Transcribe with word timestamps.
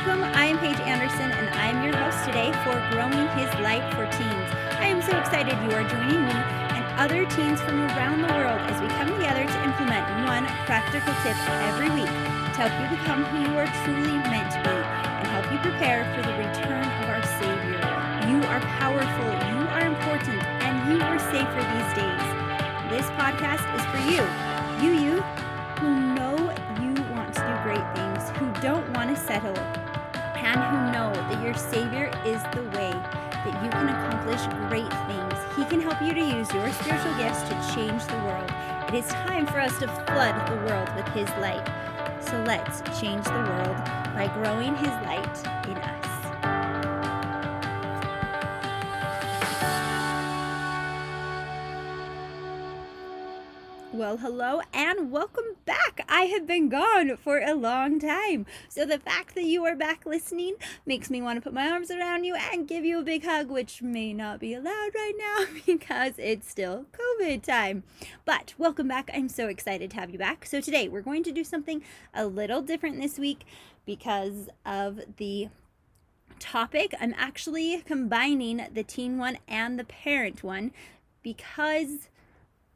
Welcome. 0.00 0.32
I 0.32 0.48
am 0.48 0.56
Paige 0.56 0.80
Anderson, 0.88 1.28
and 1.28 1.44
I'm 1.60 1.84
your 1.84 1.92
host 1.92 2.24
today 2.24 2.56
for 2.64 2.72
Growing 2.88 3.28
His 3.36 3.52
Light 3.60 3.84
for 3.92 4.08
Teens. 4.16 4.48
I 4.80 4.88
am 4.88 5.04
so 5.04 5.12
excited 5.12 5.52
you 5.60 5.76
are 5.76 5.84
joining 5.84 6.24
me 6.24 6.38
and 6.72 6.80
other 6.96 7.28
teens 7.28 7.60
from 7.60 7.84
around 7.84 8.24
the 8.24 8.32
world 8.32 8.64
as 8.64 8.80
we 8.80 8.88
come 8.96 9.12
together 9.12 9.44
to 9.44 9.58
implement 9.60 10.08
one 10.24 10.48
practical 10.64 11.12
tip 11.20 11.36
every 11.68 11.92
week 11.92 12.08
to 12.08 12.64
help 12.64 12.72
you 12.80 12.96
become 12.96 13.28
who 13.28 13.44
you 13.44 13.52
are 13.60 13.68
truly 13.84 14.16
meant 14.24 14.48
to 14.56 14.60
be 14.64 14.72
and 14.72 15.26
help 15.36 15.44
you 15.52 15.60
prepare 15.60 16.08
for 16.16 16.24
the 16.24 16.32
return 16.32 16.80
of 16.80 17.06
our 17.12 17.20
Savior. 17.36 17.84
You 18.24 18.40
are 18.48 18.64
powerful, 18.80 19.30
you 19.52 19.60
are 19.68 19.84
important, 19.84 20.40
and 20.64 20.74
you 20.88 20.96
are 21.04 21.20
safe 21.28 21.50
for 21.52 21.64
these 21.76 21.92
days. 21.92 22.24
This 22.88 23.04
podcast 23.20 23.68
is 23.76 23.84
for 23.92 24.00
you, 24.08 24.24
you 24.80 24.96
youth 24.96 25.28
who 25.76 25.92
know 26.16 26.40
you 26.80 26.96
want 27.12 27.36
to 27.36 27.44
do 27.44 27.52
great 27.68 27.84
things, 27.92 28.32
who 28.40 28.48
don't 28.64 28.88
want 28.96 29.12
to 29.12 29.16
settle, 29.16 29.56
and 30.50 30.60
who 30.64 30.92
know 30.92 31.12
that 31.14 31.40
your 31.44 31.54
Savior 31.54 32.10
is 32.26 32.42
the 32.50 32.62
way 32.76 32.90
that 32.90 33.62
you 33.62 33.70
can 33.70 33.88
accomplish 33.88 34.42
great 34.68 34.90
things. 35.06 35.38
He 35.56 35.64
can 35.64 35.80
help 35.80 36.02
you 36.02 36.12
to 36.12 36.20
use 36.20 36.52
your 36.52 36.72
spiritual 36.72 37.14
gifts 37.18 37.42
to 37.42 37.54
change 37.72 38.04
the 38.06 38.16
world. 38.26 38.50
It 38.88 38.94
is 38.94 39.06
time 39.06 39.46
for 39.46 39.60
us 39.60 39.78
to 39.78 39.86
flood 39.86 40.34
the 40.50 40.56
world 40.66 40.90
with 40.96 41.06
His 41.14 41.28
light. 41.38 41.64
So 42.20 42.42
let's 42.42 42.80
change 43.00 43.24
the 43.26 43.30
world 43.30 43.76
by 44.16 44.28
growing 44.34 44.74
His 44.74 44.90
light 45.06 45.38
in 45.68 45.76
us. 45.78 46.00
Well, 53.92 54.16
hello 54.16 54.62
and 54.74 55.12
welcome. 55.12 55.59
I 56.12 56.22
have 56.22 56.44
been 56.44 56.68
gone 56.68 57.16
for 57.16 57.38
a 57.38 57.54
long 57.54 58.00
time. 58.00 58.44
So, 58.68 58.84
the 58.84 58.98
fact 58.98 59.36
that 59.36 59.44
you 59.44 59.64
are 59.64 59.76
back 59.76 60.04
listening 60.04 60.56
makes 60.84 61.08
me 61.08 61.22
want 61.22 61.36
to 61.36 61.40
put 61.40 61.54
my 61.54 61.70
arms 61.70 61.88
around 61.88 62.24
you 62.24 62.34
and 62.34 62.66
give 62.66 62.84
you 62.84 62.98
a 62.98 63.04
big 63.04 63.24
hug, 63.24 63.48
which 63.48 63.80
may 63.80 64.12
not 64.12 64.40
be 64.40 64.52
allowed 64.52 64.90
right 64.92 65.14
now 65.16 65.46
because 65.66 66.14
it's 66.18 66.50
still 66.50 66.86
COVID 66.92 67.42
time. 67.44 67.84
But 68.24 68.54
welcome 68.58 68.88
back. 68.88 69.08
I'm 69.14 69.28
so 69.28 69.46
excited 69.46 69.92
to 69.92 69.96
have 69.98 70.10
you 70.10 70.18
back. 70.18 70.46
So, 70.46 70.60
today 70.60 70.88
we're 70.88 71.00
going 71.00 71.22
to 71.22 71.32
do 71.32 71.44
something 71.44 71.80
a 72.12 72.26
little 72.26 72.60
different 72.60 73.00
this 73.00 73.16
week 73.16 73.44
because 73.86 74.48
of 74.66 75.02
the 75.16 75.48
topic. 76.40 76.92
I'm 77.00 77.14
actually 77.16 77.82
combining 77.82 78.66
the 78.74 78.82
teen 78.82 79.16
one 79.16 79.38
and 79.46 79.78
the 79.78 79.84
parent 79.84 80.42
one 80.42 80.72
because 81.22 82.08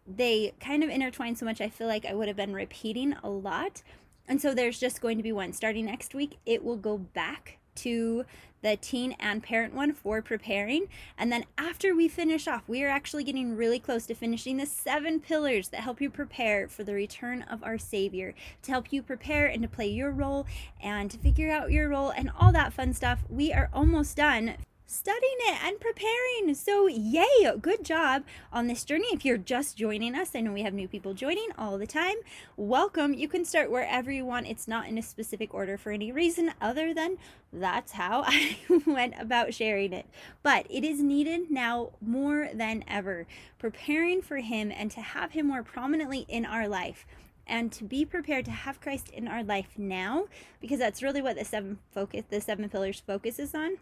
they 0.07 0.53
kind 0.61 0.83
of 0.85 0.91
intertwine 0.91 1.37
so 1.37 1.45
much 1.45 1.61
I 1.61 1.69
feel 1.69 1.87
like 1.87 2.05
I 2.05 2.15
would 2.15 2.29
have 2.29 2.37
been 2.37 2.55
repeating 2.55 3.15
a 3.23 3.29
lot. 3.31 3.83
And 4.27 4.41
so 4.41 4.55
there's 4.55 4.79
just 4.79 5.01
going 5.01 5.17
to 5.17 5.23
be 5.23 5.33
one. 5.33 5.53
Starting 5.53 5.87
next 5.87 6.15
week, 6.15 6.39
it 6.47 6.65
will 6.65 6.77
go 6.77 6.99
back 6.99 7.59
to 7.77 8.25
the 8.63 8.77
teen 8.77 9.13
and 9.21 9.43
parent 9.43 9.75
one 9.75 9.93
for 9.93 10.23
preparing. 10.23 10.89
And 11.19 11.31
then 11.31 11.45
after 11.59 11.95
we 11.95 12.09
finish 12.09 12.49
off, 12.49 12.63
we 12.67 12.83
are 12.83 12.89
actually 12.89 13.25
getting 13.25 13.57
really 13.57 13.79
close 13.79 14.07
to 14.07 14.15
finishing 14.15 14.57
the 14.57 14.65
seven 14.65 15.21
pillars 15.21 15.69
that 15.69 15.81
help 15.81 16.01
you 16.01 16.09
prepare 16.09 16.69
for 16.69 16.83
the 16.83 16.95
return 16.95 17.43
of 17.43 17.63
our 17.63 17.77
Savior, 17.77 18.35
to 18.63 18.71
help 18.71 18.93
you 18.93 19.03
prepare 19.03 19.47
and 19.47 19.61
to 19.63 19.69
play 19.69 19.89
your 19.89 20.11
role 20.11 20.47
and 20.83 21.11
to 21.11 21.19
figure 21.19 21.51
out 21.51 21.73
your 21.73 21.91
role 21.91 22.11
and 22.11 22.31
all 22.39 22.53
that 22.53 22.73
fun 22.73 22.95
stuff. 22.95 23.25
We 23.29 23.53
are 23.53 23.69
almost 23.75 24.17
done 24.17 24.55
studying 24.87 25.37
it 25.41 25.65
and 25.65 25.81
preparing. 25.81 26.55
So, 26.55 26.87
yay, 26.87 27.53
good 27.61 27.85
job 27.85 28.25
on 28.53 28.67
this 28.67 28.85
journey. 28.85 29.07
If 29.13 29.25
you're 29.25 29.39
just 29.39 29.77
joining 29.77 30.15
us, 30.15 30.31
I 30.35 30.41
know 30.41 30.53
we 30.53 30.63
have 30.63 30.75
new 30.75 30.89
people 30.89 31.15
joining 31.15 31.49
all 31.57 31.79
the 31.79 31.87
time. 31.87 32.17
Welcome. 32.57 33.15
You 33.15 33.29
can 33.29 33.45
start 33.45 33.71
wherever 33.71 34.11
you 34.11 34.25
want. 34.25 34.47
It's 34.47 34.69
not 34.69 34.87
in 34.87 34.99
a 34.99 35.03
specific 35.03 35.55
order 35.55 35.79
for 35.79 35.91
any 35.91 36.13
reason 36.13 36.53
other 36.61 36.93
than 36.93 37.17
that's 37.53 37.93
how 37.93 38.25
I 38.27 38.57
went 38.87 39.15
about 39.19 39.55
sharing 39.55 39.93
it. 39.93 40.07
But 40.43 40.67
it 40.69 40.85
is 40.85 41.03
needed 41.03 41.51
now 41.51 41.91
more 42.01 42.51
than 42.53 42.85
ever, 42.87 43.27
preparing 43.59 44.23
for 44.23 44.39
Him 44.39 44.71
and 44.71 44.91
to 44.91 45.01
have 45.01 45.33
Him 45.33 45.47
more 45.47 45.63
prominently 45.63 46.27
in 46.29 46.45
our 46.45 46.69
life 46.69 47.07
and 47.47 47.71
to 47.73 47.85
be 47.85 48.05
prepared 48.05 48.45
to 48.47 48.51
have 48.51 48.81
Christ 48.81 49.11
in 49.11 49.29
our 49.29 49.43
life 49.43 49.69
now 49.77 50.27
because 50.61 50.79
that's 50.79 51.03
really 51.03 51.21
what 51.21 51.37
the 51.37 51.45
seven 51.45 51.79
focus 51.93 52.25
the 52.31 52.41
seven 52.41 52.69
pillars 52.71 53.03
focuses 53.07 53.55
on 53.55 53.77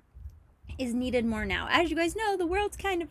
is 0.78 0.94
needed 0.94 1.24
more 1.24 1.44
now. 1.44 1.68
As 1.70 1.90
you 1.90 1.96
guys 1.96 2.16
know, 2.16 2.36
the 2.36 2.46
world's 2.46 2.76
kind 2.76 3.02
of 3.02 3.08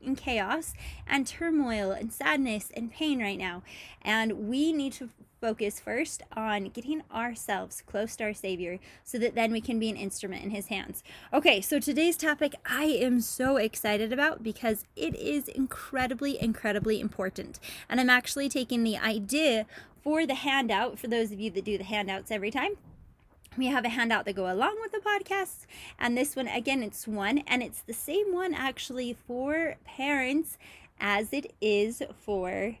in 0.00 0.14
chaos 0.14 0.74
and 1.06 1.26
turmoil 1.26 1.90
and 1.90 2.12
sadness 2.12 2.70
and 2.74 2.90
pain 2.90 3.20
right 3.20 3.38
now. 3.38 3.62
And 4.02 4.48
we 4.48 4.72
need 4.72 4.92
to 4.94 5.10
focus 5.40 5.78
first 5.78 6.22
on 6.34 6.64
getting 6.70 7.02
ourselves 7.12 7.82
close 7.86 8.16
to 8.16 8.24
our 8.24 8.34
Savior 8.34 8.78
so 9.04 9.18
that 9.18 9.34
then 9.34 9.52
we 9.52 9.60
can 9.60 9.78
be 9.78 9.90
an 9.90 9.96
instrument 9.96 10.42
in 10.42 10.50
His 10.50 10.66
hands. 10.68 11.02
Okay, 11.32 11.60
so 11.60 11.78
today's 11.78 12.16
topic 12.16 12.54
I 12.64 12.84
am 12.84 13.20
so 13.20 13.56
excited 13.56 14.12
about 14.12 14.42
because 14.42 14.84
it 14.96 15.14
is 15.14 15.48
incredibly, 15.48 16.40
incredibly 16.40 17.00
important. 17.00 17.60
And 17.88 18.00
I'm 18.00 18.10
actually 18.10 18.48
taking 18.48 18.82
the 18.82 18.96
idea 18.96 19.66
for 20.02 20.26
the 20.26 20.34
handout 20.34 20.98
for 20.98 21.08
those 21.08 21.32
of 21.32 21.40
you 21.40 21.50
that 21.50 21.64
do 21.64 21.76
the 21.76 21.84
handouts 21.84 22.30
every 22.30 22.50
time 22.50 22.76
we 23.56 23.66
have 23.66 23.84
a 23.84 23.88
handout 23.88 24.24
that 24.24 24.34
go 24.34 24.52
along 24.52 24.76
with 24.80 24.92
the 24.92 24.98
podcast 24.98 25.66
and 25.98 26.16
this 26.16 26.36
one 26.36 26.48
again 26.48 26.82
it's 26.82 27.06
one 27.06 27.38
and 27.46 27.62
it's 27.62 27.80
the 27.80 27.92
same 27.92 28.32
one 28.32 28.54
actually 28.54 29.16
for 29.26 29.76
parents 29.84 30.58
as 31.00 31.32
it 31.32 31.52
is 31.60 32.02
for 32.24 32.76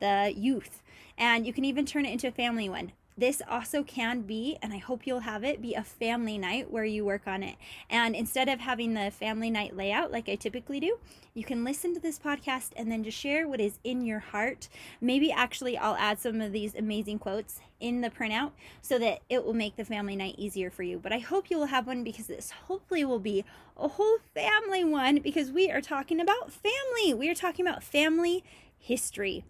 the 0.00 0.32
youth. 0.36 0.82
And 1.16 1.46
you 1.46 1.52
can 1.52 1.64
even 1.64 1.86
turn 1.86 2.06
it 2.06 2.12
into 2.12 2.28
a 2.28 2.32
family 2.32 2.68
one 2.68 2.92
this 3.18 3.42
also 3.50 3.82
can 3.82 4.20
be, 4.22 4.56
and 4.62 4.72
I 4.72 4.78
hope 4.78 5.04
you'll 5.04 5.20
have 5.20 5.42
it, 5.42 5.60
be 5.60 5.74
a 5.74 5.82
family 5.82 6.38
night 6.38 6.70
where 6.70 6.84
you 6.84 7.04
work 7.04 7.26
on 7.26 7.42
it. 7.42 7.56
And 7.90 8.14
instead 8.14 8.48
of 8.48 8.60
having 8.60 8.94
the 8.94 9.10
family 9.10 9.50
night 9.50 9.76
layout 9.76 10.12
like 10.12 10.28
I 10.28 10.36
typically 10.36 10.78
do, 10.78 10.98
you 11.34 11.42
can 11.42 11.64
listen 11.64 11.92
to 11.94 12.00
this 12.00 12.16
podcast 12.16 12.70
and 12.76 12.92
then 12.92 13.02
just 13.02 13.18
share 13.18 13.48
what 13.48 13.60
is 13.60 13.80
in 13.82 14.04
your 14.04 14.20
heart. 14.20 14.68
Maybe 15.00 15.32
actually 15.32 15.76
I'll 15.76 15.96
add 15.96 16.20
some 16.20 16.40
of 16.40 16.52
these 16.52 16.76
amazing 16.76 17.18
quotes 17.18 17.60
in 17.80 18.02
the 18.02 18.10
printout 18.10 18.52
so 18.82 19.00
that 19.00 19.22
it 19.28 19.44
will 19.44 19.52
make 19.52 19.74
the 19.74 19.84
family 19.84 20.14
night 20.14 20.36
easier 20.38 20.70
for 20.70 20.84
you. 20.84 21.00
But 21.00 21.12
I 21.12 21.18
hope 21.18 21.50
you 21.50 21.58
will 21.58 21.66
have 21.66 21.88
one 21.88 22.04
because 22.04 22.28
this 22.28 22.52
hopefully 22.52 23.04
will 23.04 23.18
be 23.18 23.44
a 23.76 23.88
whole 23.88 24.18
family 24.32 24.84
one 24.84 25.18
because 25.18 25.50
we 25.50 25.72
are 25.72 25.80
talking 25.80 26.20
about 26.20 26.52
family. 26.52 27.14
We 27.14 27.28
are 27.28 27.34
talking 27.34 27.66
about 27.66 27.82
family 27.82 28.44
history 28.78 29.44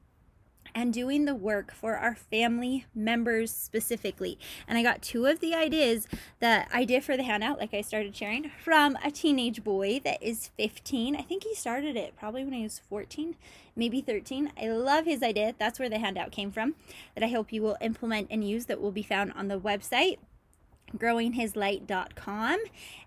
and 0.78 0.94
doing 0.94 1.24
the 1.24 1.34
work 1.34 1.72
for 1.72 1.96
our 1.96 2.14
family 2.14 2.86
members 2.94 3.50
specifically. 3.50 4.38
And 4.68 4.78
I 4.78 4.84
got 4.84 5.02
two 5.02 5.26
of 5.26 5.40
the 5.40 5.52
ideas 5.52 6.06
that 6.38 6.68
I 6.72 6.84
did 6.84 7.02
for 7.02 7.16
the 7.16 7.24
handout, 7.24 7.58
like 7.58 7.74
I 7.74 7.80
started 7.80 8.14
sharing, 8.14 8.52
from 8.62 8.96
a 9.02 9.10
teenage 9.10 9.64
boy 9.64 10.00
that 10.04 10.22
is 10.22 10.50
15. 10.56 11.16
I 11.16 11.22
think 11.22 11.42
he 11.42 11.52
started 11.56 11.96
it 11.96 12.14
probably 12.16 12.44
when 12.44 12.52
he 12.52 12.62
was 12.62 12.80
14, 12.88 13.34
maybe 13.74 14.00
13. 14.00 14.52
I 14.56 14.68
love 14.68 15.04
his 15.04 15.20
idea. 15.20 15.52
That's 15.58 15.80
where 15.80 15.88
the 15.88 15.98
handout 15.98 16.30
came 16.30 16.52
from, 16.52 16.76
that 17.16 17.24
I 17.24 17.28
hope 17.28 17.52
you 17.52 17.60
will 17.60 17.76
implement 17.80 18.28
and 18.30 18.48
use, 18.48 18.66
that 18.66 18.80
will 18.80 18.92
be 18.92 19.02
found 19.02 19.32
on 19.32 19.48
the 19.48 19.58
website 19.58 20.18
growinghislight.com 20.96 22.58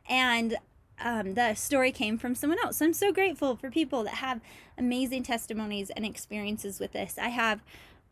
and 0.07 0.57
um, 0.99 1.33
the 1.33 1.53
story 1.55 1.91
came 1.91 2.17
from 2.17 2.35
someone 2.35 2.59
else. 2.63 2.77
So 2.77 2.85
I'm 2.85 2.93
so 2.93 3.11
grateful 3.11 3.55
for 3.55 3.69
people 3.71 4.03
that 4.03 4.15
have 4.15 4.41
amazing 4.77 5.23
testimonies 5.23 5.89
and 5.89 6.05
experiences 6.05 6.79
with 6.79 6.91
this. 6.93 7.17
I 7.17 7.29
have 7.29 7.61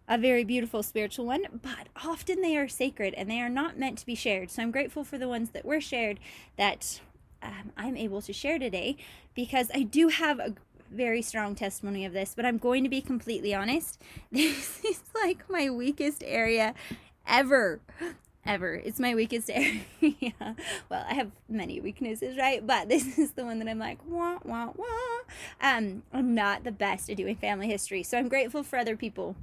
a 0.08 0.18
very 0.18 0.44
beautiful 0.44 0.82
spiritual 0.82 1.26
one, 1.26 1.44
but 1.62 1.88
often 2.04 2.42
they 2.42 2.58
are 2.58 2.68
sacred 2.68 3.14
and 3.14 3.30
they 3.30 3.40
are 3.40 3.50
not 3.50 3.78
meant 3.78 4.00
to 4.00 4.06
be 4.06 4.16
shared. 4.16 4.50
So 4.50 4.64
I'm 4.64 4.72
grateful 4.72 5.04
for 5.04 5.18
the 5.18 5.28
ones 5.28 5.52
that 5.52 5.66
were 5.66 5.80
shared 5.80 6.20
that 6.58 7.00
um, 7.44 7.72
I'm 7.78 7.96
able 7.96 8.22
to 8.24 8.34
share 8.34 8.58
today 8.58 8.98
because 9.36 9.70
I 9.74 9.84
do 9.84 10.08
have 10.08 10.40
a 10.40 10.56
very 10.92 11.22
strong 11.22 11.54
testimony 11.54 12.06
of 12.06 12.14
this, 12.14 12.34
but 12.36 12.44
I'm 12.44 12.58
going 12.58 12.84
to 12.84 12.90
be 12.90 13.02
completely 13.02 13.54
honest. 13.54 14.02
This 14.32 14.84
is 14.84 15.02
like 15.14 15.48
my 15.50 15.70
weakest 15.70 16.24
area 16.26 16.74
ever 17.28 17.80
ever. 18.50 18.74
It's 18.74 19.00
my 19.00 19.16
weakest 19.16 19.50
area. 19.54 19.82
yeah. 20.02 20.54
well, 20.90 21.06
I 21.08 21.14
have 21.14 21.32
many 21.48 21.80
weaknesses, 21.80 22.36
right? 22.38 22.66
But 22.66 22.90
this 22.90 23.18
is 23.18 23.32
the 23.32 23.46
one 23.46 23.60
that 23.60 23.70
I'm 23.70 23.80
like, 23.80 24.00
wah, 24.06 24.40
wah, 24.44 24.74
wah. 24.76 24.86
Um, 25.62 26.04
I'm 26.12 26.34
not 26.36 26.64
the 26.64 26.72
best 26.72 27.10
at 27.10 27.18
doing 27.18 27.36
family 27.36 27.68
history. 27.68 28.04
So 28.04 28.18
I'm 28.18 28.28
grateful 28.28 28.64
for 28.64 28.78
other 28.78 28.98
people 28.98 29.36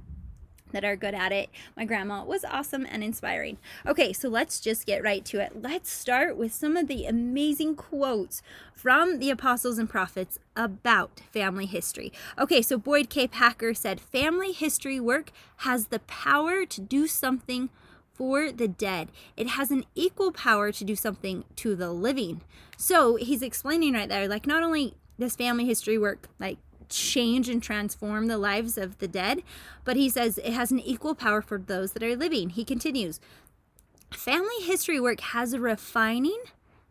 that 0.71 0.83
are 0.83 0.97
good 0.97 1.13
at 1.13 1.31
it. 1.31 1.49
My 1.77 1.85
grandma 1.85 2.25
was 2.25 2.43
awesome 2.43 2.85
and 2.89 3.01
inspiring. 3.01 3.57
Okay, 3.85 4.11
so 4.11 4.27
let's 4.27 4.59
just 4.59 4.85
get 4.85 5.01
right 5.01 5.23
to 5.23 5.39
it. 5.39 5.61
Let's 5.61 5.89
start 5.89 6.35
with 6.35 6.53
some 6.53 6.75
of 6.75 6.87
the 6.87 7.05
amazing 7.05 7.75
quotes 7.75 8.41
from 8.73 9.19
the 9.19 9.29
apostles 9.29 9.77
and 9.77 9.89
prophets 9.89 10.37
about 10.57 11.21
family 11.31 11.67
history. 11.67 12.11
Okay, 12.37 12.61
so 12.61 12.77
Boyd 12.77 13.09
K. 13.09 13.29
Packer 13.29 13.73
said, 13.73 14.01
Family 14.01 14.51
history 14.51 14.99
work 14.99 15.31
has 15.57 15.87
the 15.87 15.99
power 15.99 16.65
to 16.65 16.81
do 16.81 17.07
something 17.07 17.69
for 18.17 18.51
the 18.51 18.67
dead. 18.67 19.09
It 19.35 19.49
has 19.49 19.71
an 19.71 19.85
equal 19.95 20.31
power 20.31 20.71
to 20.71 20.83
do 20.83 20.95
something 20.95 21.45
to 21.57 21.75
the 21.75 21.91
living. 21.91 22.41
So 22.77 23.15
he's 23.15 23.41
explaining 23.41 23.93
right 23.93 24.09
there, 24.09 24.27
like 24.27 24.47
not 24.47 24.63
only 24.63 24.95
does 25.19 25.35
family 25.35 25.65
history 25.65 25.97
work 25.97 26.27
like 26.39 26.57
change 26.89 27.49
and 27.49 27.61
transform 27.61 28.27
the 28.27 28.37
lives 28.37 28.77
of 28.77 28.97
the 28.99 29.07
dead, 29.07 29.43
but 29.83 29.95
he 29.95 30.09
says 30.09 30.37
it 30.39 30.53
has 30.53 30.71
an 30.71 30.79
equal 30.79 31.15
power 31.15 31.41
for 31.41 31.57
those 31.57 31.91
that 31.93 32.03
are 32.03 32.15
living. 32.15 32.49
He 32.49 32.63
continues, 32.63 33.19
family 34.11 34.61
history 34.61 34.99
work 34.99 35.19
has 35.19 35.53
a 35.53 35.59
refining 35.59 36.41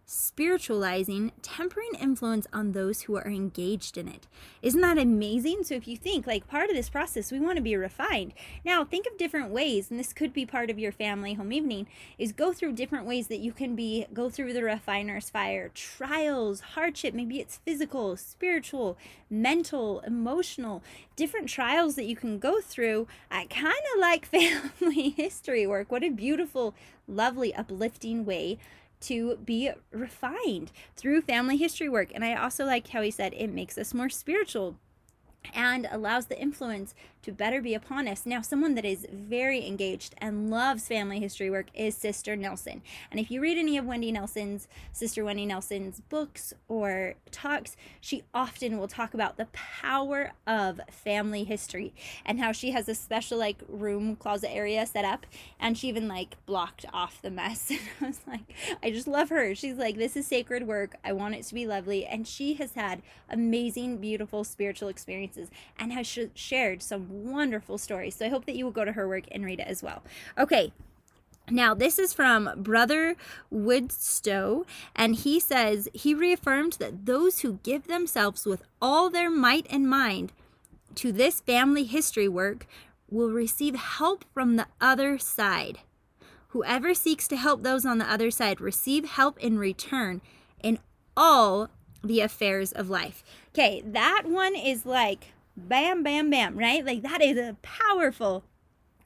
spiritualizing, 0.09 1.33
tempering 1.43 1.91
influence 2.01 2.47
on 2.53 2.71
those 2.71 3.03
who 3.03 3.17
are 3.17 3.27
engaged 3.27 3.99
in 3.99 4.07
it. 4.07 4.29
Isn't 4.63 4.81
that 4.81 4.99
amazing? 4.99 5.65
So, 5.65 5.75
if 5.75 5.89
you 5.89 5.97
think 5.97 6.29
like 6.29 6.47
part 6.47 6.71
of 6.71 6.77
this 6.77 6.89
process, 6.89 7.33
we 7.33 7.41
want 7.41 7.57
to 7.57 7.63
be 7.63 7.77
refined. 7.77 8.33
Now, 8.65 8.85
think 8.85 9.07
of 9.07 9.19
different 9.19 9.51
ways, 9.51 9.91
and 9.91 9.99
this 9.99 10.13
could 10.13 10.33
be 10.33 10.47
part 10.47 10.71
of 10.71 10.79
your 10.79 10.93
family 10.93 11.35
home 11.35 11.53
evening, 11.53 11.89
is 12.19 12.31
go 12.31 12.53
through 12.53 12.75
different 12.75 13.05
ways 13.05 13.27
that 13.27 13.41
you 13.41 13.53
can 13.53 13.75
be, 13.75 14.07
go 14.15 14.31
through 14.31 14.53
the 14.53 14.63
refiner's 14.63 15.29
fire, 15.29 15.71
trials, 15.75 16.61
hardship. 16.61 17.13
Maybe 17.13 17.41
it's 17.41 17.59
physical, 17.59 18.17
spiritual, 18.17 18.97
mental, 19.29 20.01
emotional, 20.07 20.85
different 21.17 21.49
trials 21.49 21.97
that 21.97 22.05
you 22.05 22.15
can 22.15 22.39
go 22.39 22.61
through. 22.61 23.09
I 23.29 23.47
kind 23.47 23.75
of 23.95 24.01
like 24.01 24.27
family 24.81 25.11
history 25.11 25.67
work. 25.67 25.91
What 25.91 26.05
a 26.05 26.11
beautiful, 26.11 26.77
lovely, 27.09 27.53
uplifting 27.53 28.25
way 28.25 28.59
to 29.01 29.39
be 29.45 29.71
refined 29.91 30.73
through 30.97 31.23
family 31.23 31.57
history 31.57 31.89
work. 31.89 32.11
And 32.15 32.25
I 32.25 32.35
also 32.35 32.65
like 32.65 32.89
how 32.89 33.03
he 33.03 33.11
said 33.11 33.35
it 33.35 33.49
makes 33.49 33.79
us 33.79 33.95
more 33.95 34.09
spiritual 34.09 34.77
and 35.55 35.87
allows 35.91 36.27
the 36.27 36.41
influence 36.41 36.95
to 37.27 37.33
better 37.33 37.61
be 37.61 37.75
upon 37.75 38.07
us. 38.07 38.25
Now, 38.25 38.41
someone 38.41 38.77
that 38.77 38.85
is 38.85 39.05
very 39.13 39.67
engaged 39.67 40.15
and 40.19 40.49
loves 40.49 40.87
family 40.87 41.19
history 41.19 41.51
work 41.51 41.67
is 41.75 41.97
Sister 41.97 42.37
Nelson. 42.37 42.83
And 43.11 43.19
if 43.19 43.33
you 43.33 43.41
read 43.41 43.59
any 43.59 43.77
of 43.77 43.85
Wendy 43.85 44.13
Nelson's, 44.13 44.69
Sister 44.93 45.25
Wendy 45.25 45.45
Nelson's 45.45 46.01
books 46.01 46.55
or 46.69 47.15
talks, 47.33 47.77
she 48.01 48.23
often 48.33 48.79
will 48.79 48.87
talk 48.87 49.13
about 49.13 49.39
the 49.39 49.49
power 49.53 50.35
of 50.47 50.81
family 50.89 51.43
history 51.43 51.93
and 52.25 52.39
how 52.39 52.53
she 52.53 52.71
has 52.71 52.89
a 52.89 52.95
special 52.95 53.39
like 53.39 53.61
room 53.69 54.15
closet 54.15 54.55
area 54.55 54.87
set 54.87 55.05
up 55.05 55.27
and 55.59 55.77
she 55.77 55.89
even 55.89 56.07
like 56.07 56.37
blocked 56.47 56.87
off 56.93 57.21
the 57.21 57.31
mess. 57.31 57.73
And 57.77 57.81
I 58.01 58.07
was 58.07 58.21
like, 58.27 58.55
I 58.83 58.91
just 58.91 59.09
love 59.09 59.31
her. 59.31 59.55
She's 59.55 59.77
like, 59.77 59.97
this 59.97 60.17
is 60.17 60.27
sacred 60.27 60.67
work. 60.67 60.97
I 61.03 61.13
want 61.13 61.35
it 61.35 61.45
to 61.45 61.55
be 61.55 61.67
lovely. 61.67 62.05
And 62.05 62.27
she 62.27 62.55
has 62.55 62.73
had 62.73 63.03
amazing, 63.29 63.99
beautiful 63.99 64.45
spiritual 64.45 64.89
experiences 64.89 65.49
and 65.79 65.93
has 65.93 66.07
sh- 66.07 66.19
shared 66.35 66.83
some 66.83 67.16
wonderful 67.17 67.79
story. 67.79 68.11
So 68.11 68.27
I 68.27 68.29
hope 68.29 68.47
that 68.47 68.57
you 68.57 68.65
will 68.65 68.73
go 68.73 68.85
to 68.85 68.93
her 68.93 69.09
work 69.09 69.25
and 69.31 69.45
read 69.45 69.61
it 69.61 69.67
as 69.67 69.83
well. 69.83 70.03
Okay, 70.39 70.73
now, 71.49 71.75
this 71.75 71.97
is 72.01 72.13
from 72.13 72.51
Brother 72.57 73.15
Widtsoe, 73.53 74.65
and 74.97 75.15
he 75.15 75.39
says 75.39 75.89
he 75.95 76.13
reaffirmed 76.13 76.75
that 76.81 77.07
those 77.07 77.41
who 77.41 77.61
give 77.63 77.87
themselves 77.87 78.45
with 78.47 78.65
all 78.83 79.11
their 79.11 79.31
might 79.31 79.65
and 79.71 79.89
mind 79.89 80.33
to 80.97 81.13
this 81.13 81.41
family 81.41 81.85
history 81.85 82.27
work 82.27 82.67
will 83.09 83.31
receive 83.31 83.77
help 83.77 84.25
from 84.35 84.57
the 84.57 84.67
other 84.81 85.19
side. 85.19 85.79
Whoever 86.49 86.95
seeks 86.95 87.29
to 87.29 87.37
help 87.37 87.63
those 87.63 87.87
on 87.87 87.99
the 87.99 88.11
other 88.11 88.33
side 88.33 88.61
receive 88.61 89.05
help 89.05 89.39
in 89.39 89.57
return 89.57 90.23
in 90.63 90.81
all 91.17 91.71
the 92.03 92.21
affairs 92.21 92.73
of 92.73 92.91
life. 92.91 93.23
Okay, 93.55 93.83
that 93.85 94.25
one 94.27 94.57
is 94.57 94.85
like 94.85 95.33
Bam, 95.57 96.03
bam, 96.03 96.31
bam, 96.31 96.57
right? 96.57 96.85
Like 96.85 97.03
that 97.03 97.23
is 97.23 97.39
a 97.39 97.57
powerful, 97.63 98.45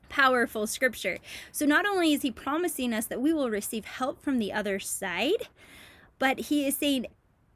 powerful 0.08 0.66
scripture. 0.66 1.18
So 1.52 1.64
not 1.64 1.86
only 1.86 2.12
is 2.12 2.22
he 2.22 2.30
promising 2.30 2.92
us 2.92 3.06
that 3.06 3.20
we 3.20 3.32
will 3.32 3.50
receive 3.50 3.84
help 3.84 4.20
from 4.22 4.38
the 4.38 4.52
other 4.52 4.78
side, 4.78 5.48
but 6.18 6.38
he 6.40 6.66
is 6.66 6.76
saying 6.76 7.06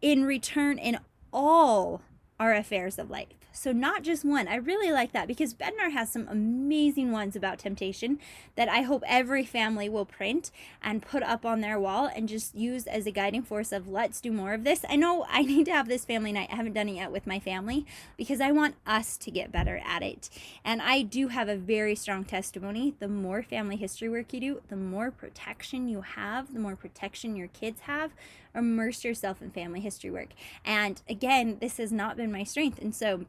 in 0.00 0.25
return 0.25 0.79
in 0.79 0.99
all 1.32 2.02
our 2.38 2.55
affairs 2.55 2.99
of 2.99 3.11
life. 3.11 3.44
So, 3.56 3.70
not 3.70 4.02
just 4.02 4.24
one. 4.24 4.48
I 4.48 4.56
really 4.56 4.90
like 4.90 5.12
that 5.12 5.28
because 5.28 5.54
Bednar 5.54 5.92
has 5.92 6.10
some 6.10 6.26
amazing 6.28 7.12
ones 7.12 7.36
about 7.36 7.60
temptation 7.60 8.18
that 8.56 8.68
I 8.68 8.82
hope 8.82 9.04
every 9.06 9.44
family 9.44 9.88
will 9.88 10.04
print 10.04 10.50
and 10.82 11.00
put 11.00 11.22
up 11.22 11.46
on 11.46 11.60
their 11.60 11.78
wall 11.78 12.10
and 12.12 12.28
just 12.28 12.56
use 12.56 12.88
as 12.88 13.06
a 13.06 13.12
guiding 13.12 13.42
force 13.44 13.70
of 13.70 13.86
let's 13.86 14.20
do 14.20 14.32
more 14.32 14.54
of 14.54 14.64
this. 14.64 14.84
I 14.88 14.96
know 14.96 15.24
I 15.28 15.42
need 15.44 15.66
to 15.66 15.70
have 15.70 15.86
this 15.86 16.04
family 16.04 16.32
night. 16.32 16.48
I 16.50 16.56
haven't 16.56 16.72
done 16.72 16.88
it 16.88 16.96
yet 16.96 17.12
with 17.12 17.28
my 17.28 17.38
family 17.38 17.86
because 18.16 18.40
I 18.40 18.50
want 18.50 18.74
us 18.88 19.16
to 19.18 19.30
get 19.30 19.52
better 19.52 19.80
at 19.86 20.02
it. 20.02 20.30
And 20.64 20.82
I 20.82 21.02
do 21.02 21.28
have 21.28 21.48
a 21.48 21.56
very 21.56 21.94
strong 21.94 22.24
testimony. 22.24 22.94
The 22.98 23.08
more 23.08 23.44
family 23.44 23.76
history 23.76 24.08
work 24.08 24.32
you 24.32 24.40
do, 24.40 24.62
the 24.68 24.76
more 24.76 25.12
protection 25.12 25.88
you 25.88 26.00
have, 26.00 26.52
the 26.52 26.60
more 26.60 26.74
protection 26.74 27.36
your 27.36 27.48
kids 27.48 27.82
have. 27.82 28.10
Immerse 28.52 29.04
yourself 29.04 29.40
in 29.40 29.52
family 29.52 29.80
history 29.80 30.10
work. 30.10 30.30
And 30.64 31.00
again, 31.08 31.58
this 31.60 31.76
has 31.76 31.92
not 31.92 32.16
been 32.16 32.32
my 32.32 32.42
strength. 32.42 32.80
And 32.80 32.94
so, 32.94 33.26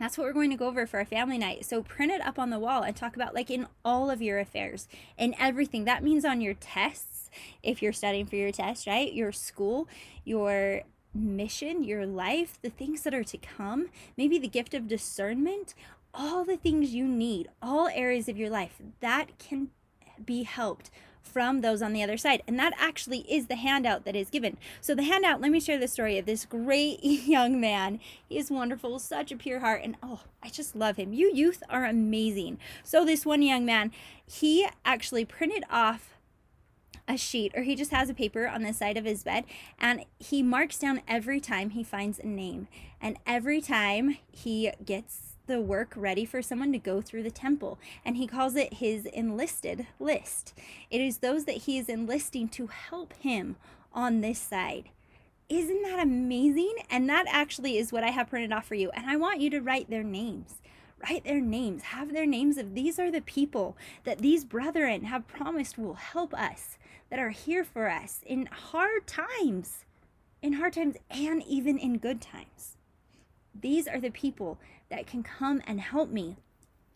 that's 0.00 0.16
what 0.16 0.24
we're 0.24 0.32
going 0.32 0.50
to 0.50 0.56
go 0.56 0.66
over 0.66 0.86
for 0.86 0.98
our 0.98 1.04
family 1.04 1.36
night. 1.36 1.66
So 1.66 1.82
print 1.82 2.10
it 2.10 2.22
up 2.22 2.38
on 2.38 2.48
the 2.48 2.58
wall 2.58 2.82
and 2.82 2.96
talk 2.96 3.14
about 3.14 3.34
like 3.34 3.50
in 3.50 3.66
all 3.84 4.10
of 4.10 4.22
your 4.22 4.38
affairs 4.38 4.88
and 5.18 5.34
everything. 5.38 5.84
That 5.84 6.02
means 6.02 6.24
on 6.24 6.40
your 6.40 6.54
tests, 6.54 7.30
if 7.62 7.82
you're 7.82 7.92
studying 7.92 8.24
for 8.24 8.36
your 8.36 8.50
test, 8.50 8.86
right? 8.86 9.12
Your 9.12 9.30
school, 9.30 9.88
your 10.24 10.82
mission, 11.14 11.84
your 11.84 12.06
life, 12.06 12.58
the 12.62 12.70
things 12.70 13.02
that 13.02 13.12
are 13.12 13.24
to 13.24 13.36
come, 13.36 13.88
maybe 14.16 14.38
the 14.38 14.48
gift 14.48 14.72
of 14.72 14.88
discernment, 14.88 15.74
all 16.14 16.44
the 16.44 16.56
things 16.56 16.94
you 16.94 17.06
need, 17.06 17.48
all 17.60 17.88
areas 17.88 18.26
of 18.26 18.38
your 18.38 18.50
life 18.50 18.80
that 19.00 19.38
can 19.38 19.68
be 20.24 20.44
helped 20.44 20.90
from 21.22 21.60
those 21.60 21.82
on 21.82 21.92
the 21.92 22.02
other 22.02 22.16
side. 22.16 22.42
And 22.46 22.58
that 22.58 22.72
actually 22.78 23.20
is 23.32 23.46
the 23.46 23.56
handout 23.56 24.04
that 24.04 24.16
is 24.16 24.30
given. 24.30 24.56
So, 24.80 24.94
the 24.94 25.02
handout, 25.02 25.40
let 25.40 25.50
me 25.50 25.60
share 25.60 25.78
the 25.78 25.88
story 25.88 26.18
of 26.18 26.26
this 26.26 26.44
great 26.44 27.02
young 27.04 27.60
man. 27.60 28.00
He 28.28 28.38
is 28.38 28.50
wonderful, 28.50 28.98
such 28.98 29.32
a 29.32 29.36
pure 29.36 29.60
heart, 29.60 29.82
and 29.84 29.96
oh, 30.02 30.20
I 30.42 30.48
just 30.48 30.74
love 30.74 30.96
him. 30.96 31.12
You 31.12 31.30
youth 31.32 31.62
are 31.68 31.84
amazing. 31.84 32.58
So, 32.82 33.04
this 33.04 33.24
one 33.24 33.42
young 33.42 33.64
man, 33.64 33.92
he 34.26 34.66
actually 34.84 35.24
printed 35.24 35.64
off 35.70 36.16
a 37.08 37.16
sheet 37.16 37.52
or 37.56 37.62
he 37.62 37.74
just 37.74 37.90
has 37.90 38.08
a 38.08 38.14
paper 38.14 38.46
on 38.46 38.62
the 38.62 38.72
side 38.72 38.96
of 38.96 39.04
his 39.04 39.24
bed 39.24 39.44
and 39.80 40.04
he 40.20 40.44
marks 40.44 40.78
down 40.78 41.00
every 41.08 41.40
time 41.40 41.70
he 41.70 41.82
finds 41.82 42.20
a 42.20 42.26
name 42.26 42.68
and 43.00 43.18
every 43.26 43.60
time 43.60 44.16
he 44.30 44.70
gets 44.84 45.29
the 45.50 45.60
work 45.60 45.92
ready 45.96 46.24
for 46.24 46.40
someone 46.40 46.70
to 46.70 46.78
go 46.78 47.00
through 47.00 47.24
the 47.24 47.30
temple, 47.30 47.78
and 48.04 48.16
he 48.16 48.26
calls 48.28 48.54
it 48.54 48.74
his 48.74 49.04
enlisted 49.06 49.88
list. 49.98 50.54
It 50.90 51.00
is 51.00 51.18
those 51.18 51.44
that 51.46 51.62
he 51.62 51.76
is 51.76 51.88
enlisting 51.88 52.48
to 52.50 52.68
help 52.68 53.12
him 53.14 53.56
on 53.92 54.20
this 54.20 54.38
side. 54.38 54.90
Isn't 55.48 55.82
that 55.82 55.98
amazing? 55.98 56.74
And 56.88 57.08
that 57.08 57.26
actually 57.28 57.78
is 57.78 57.90
what 57.90 58.04
I 58.04 58.10
have 58.10 58.30
printed 58.30 58.52
off 58.52 58.66
for 58.66 58.76
you. 58.76 58.90
And 58.90 59.10
I 59.10 59.16
want 59.16 59.40
you 59.40 59.50
to 59.50 59.60
write 59.60 59.90
their 59.90 60.04
names. 60.04 60.62
Write 61.02 61.24
their 61.24 61.40
names. 61.40 61.82
Have 61.82 62.12
their 62.12 62.26
names 62.26 62.56
of 62.56 62.74
these 62.74 63.00
are 63.00 63.10
the 63.10 63.20
people 63.20 63.76
that 64.04 64.18
these 64.18 64.44
brethren 64.44 65.06
have 65.06 65.26
promised 65.26 65.76
will 65.76 65.94
help 65.94 66.32
us, 66.32 66.78
that 67.10 67.18
are 67.18 67.30
here 67.30 67.64
for 67.64 67.90
us 67.90 68.20
in 68.24 68.46
hard 68.46 69.08
times, 69.08 69.84
in 70.42 70.52
hard 70.52 70.74
times 70.74 70.94
and 71.10 71.42
even 71.42 71.76
in 71.76 71.98
good 71.98 72.20
times. 72.20 72.76
These 73.52 73.88
are 73.88 73.98
the 73.98 74.10
people 74.10 74.60
that 74.90 75.06
can 75.06 75.22
come 75.22 75.62
and 75.66 75.80
help 75.80 76.10
me. 76.10 76.36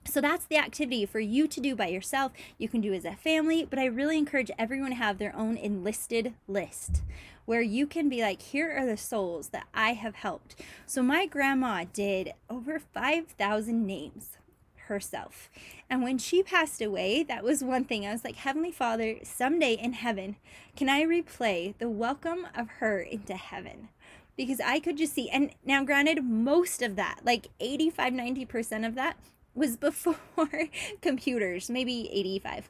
So 0.07 0.21
that's 0.21 0.45
the 0.45 0.59
activity 0.59 1.07
for 1.07 1.21
you 1.21 1.49
to 1.49 1.61
do 1.61 1.75
by 1.75 1.87
yourself. 1.87 2.33
You 2.59 2.69
can 2.69 2.81
do 2.81 2.93
as 2.93 3.05
a 3.05 3.15
family, 3.15 3.67
but 3.69 3.79
I 3.79 3.87
really 3.87 4.19
encourage 4.19 4.51
everyone 4.59 4.91
to 4.91 4.97
have 4.97 5.19
their 5.19 5.35
own 5.35 5.57
enlisted 5.57 6.35
list 6.47 7.03
where 7.47 7.63
you 7.63 7.87
can 7.87 8.09
be 8.09 8.23
like, 8.23 8.41
here 8.41 8.75
are 8.77 8.87
the 8.87 8.97
souls 8.97 9.49
that 9.49 9.67
I 9.75 9.93
have 9.93 10.15
helped. 10.15 10.57
So 10.87 11.03
my 11.03 11.27
grandma 11.27 11.85
did 11.93 12.33
over 12.49 12.79
5,000 12.79 13.87
names 13.87 14.39
herself. 14.87 15.51
And 15.89 16.03
when 16.03 16.19
she 16.19 16.43
passed 16.43 16.81
away, 16.81 17.23
that 17.23 17.45
was 17.45 17.65
one 17.65 17.85
thing. 17.85 18.07
I 18.07 18.13
was 18.13 18.25
like, 18.25 18.37
Heavenly 18.37 18.73
Father, 18.73 19.17
someday 19.23 19.75
in 19.75 19.95
heaven, 19.95 20.37
can 20.77 20.89
I 20.89 21.05
replay 21.05 21.77
the 21.79 21.89
welcome 21.89 22.47
of 22.55 22.69
her 22.81 23.01
into 23.01 23.35
heaven? 23.35 23.89
Because 24.37 24.61
I 24.61 24.81
could 24.81 24.97
just 24.97 25.15
see. 25.15 25.29
And 25.31 25.51
now, 25.65 25.85
granted, 25.85 26.25
most 26.25 26.83
of 26.83 26.97
that, 26.97 27.21
like 27.25 27.49
85, 27.61 28.13
90% 28.13 28.87
of 28.87 28.95
that, 28.95 29.17
was 29.55 29.77
before 29.79 30.69
computers, 31.01 31.71
maybe 31.71 32.09
85 32.13 32.69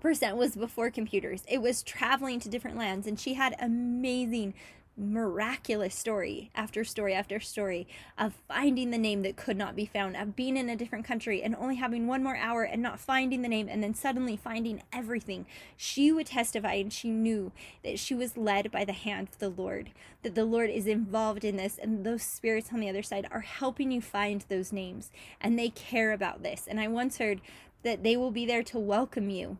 percent 0.00 0.36
was 0.36 0.54
before 0.54 0.90
computers. 0.90 1.44
It 1.48 1.62
was 1.62 1.82
traveling 1.82 2.38
to 2.40 2.50
different 2.50 2.76
lands, 2.76 3.06
and 3.06 3.18
she 3.18 3.34
had 3.34 3.56
amazing 3.58 4.52
miraculous 4.96 5.94
story 5.94 6.50
after 6.54 6.84
story 6.84 7.14
after 7.14 7.40
story 7.40 7.86
of 8.16 8.34
finding 8.48 8.90
the 8.90 8.98
name 8.98 9.22
that 9.22 9.36
could 9.36 9.56
not 9.56 9.74
be 9.74 9.86
found, 9.86 10.16
of 10.16 10.36
being 10.36 10.56
in 10.56 10.68
a 10.68 10.76
different 10.76 11.04
country 11.04 11.42
and 11.42 11.54
only 11.56 11.76
having 11.76 12.06
one 12.06 12.22
more 12.22 12.36
hour 12.36 12.62
and 12.62 12.80
not 12.80 13.00
finding 13.00 13.42
the 13.42 13.48
name 13.48 13.68
and 13.68 13.82
then 13.82 13.94
suddenly 13.94 14.36
finding 14.36 14.82
everything. 14.92 15.46
She 15.76 16.12
would 16.12 16.26
testify 16.26 16.74
and 16.74 16.92
she 16.92 17.10
knew 17.10 17.52
that 17.82 17.98
she 17.98 18.14
was 18.14 18.36
led 18.36 18.70
by 18.70 18.84
the 18.84 18.92
hand 18.92 19.28
of 19.28 19.38
the 19.38 19.48
Lord, 19.48 19.90
that 20.22 20.34
the 20.34 20.44
Lord 20.44 20.70
is 20.70 20.86
involved 20.86 21.44
in 21.44 21.56
this 21.56 21.78
and 21.78 22.04
those 22.04 22.22
spirits 22.22 22.70
on 22.72 22.80
the 22.80 22.88
other 22.88 23.02
side 23.02 23.26
are 23.30 23.40
helping 23.40 23.90
you 23.90 24.00
find 24.00 24.44
those 24.48 24.72
names 24.72 25.10
and 25.40 25.58
they 25.58 25.70
care 25.70 26.12
about 26.12 26.42
this. 26.42 26.66
And 26.68 26.80
I 26.80 26.88
once 26.88 27.18
heard 27.18 27.40
that 27.82 28.02
they 28.02 28.16
will 28.16 28.30
be 28.30 28.46
there 28.46 28.62
to 28.62 28.78
welcome 28.78 29.28
you 29.28 29.58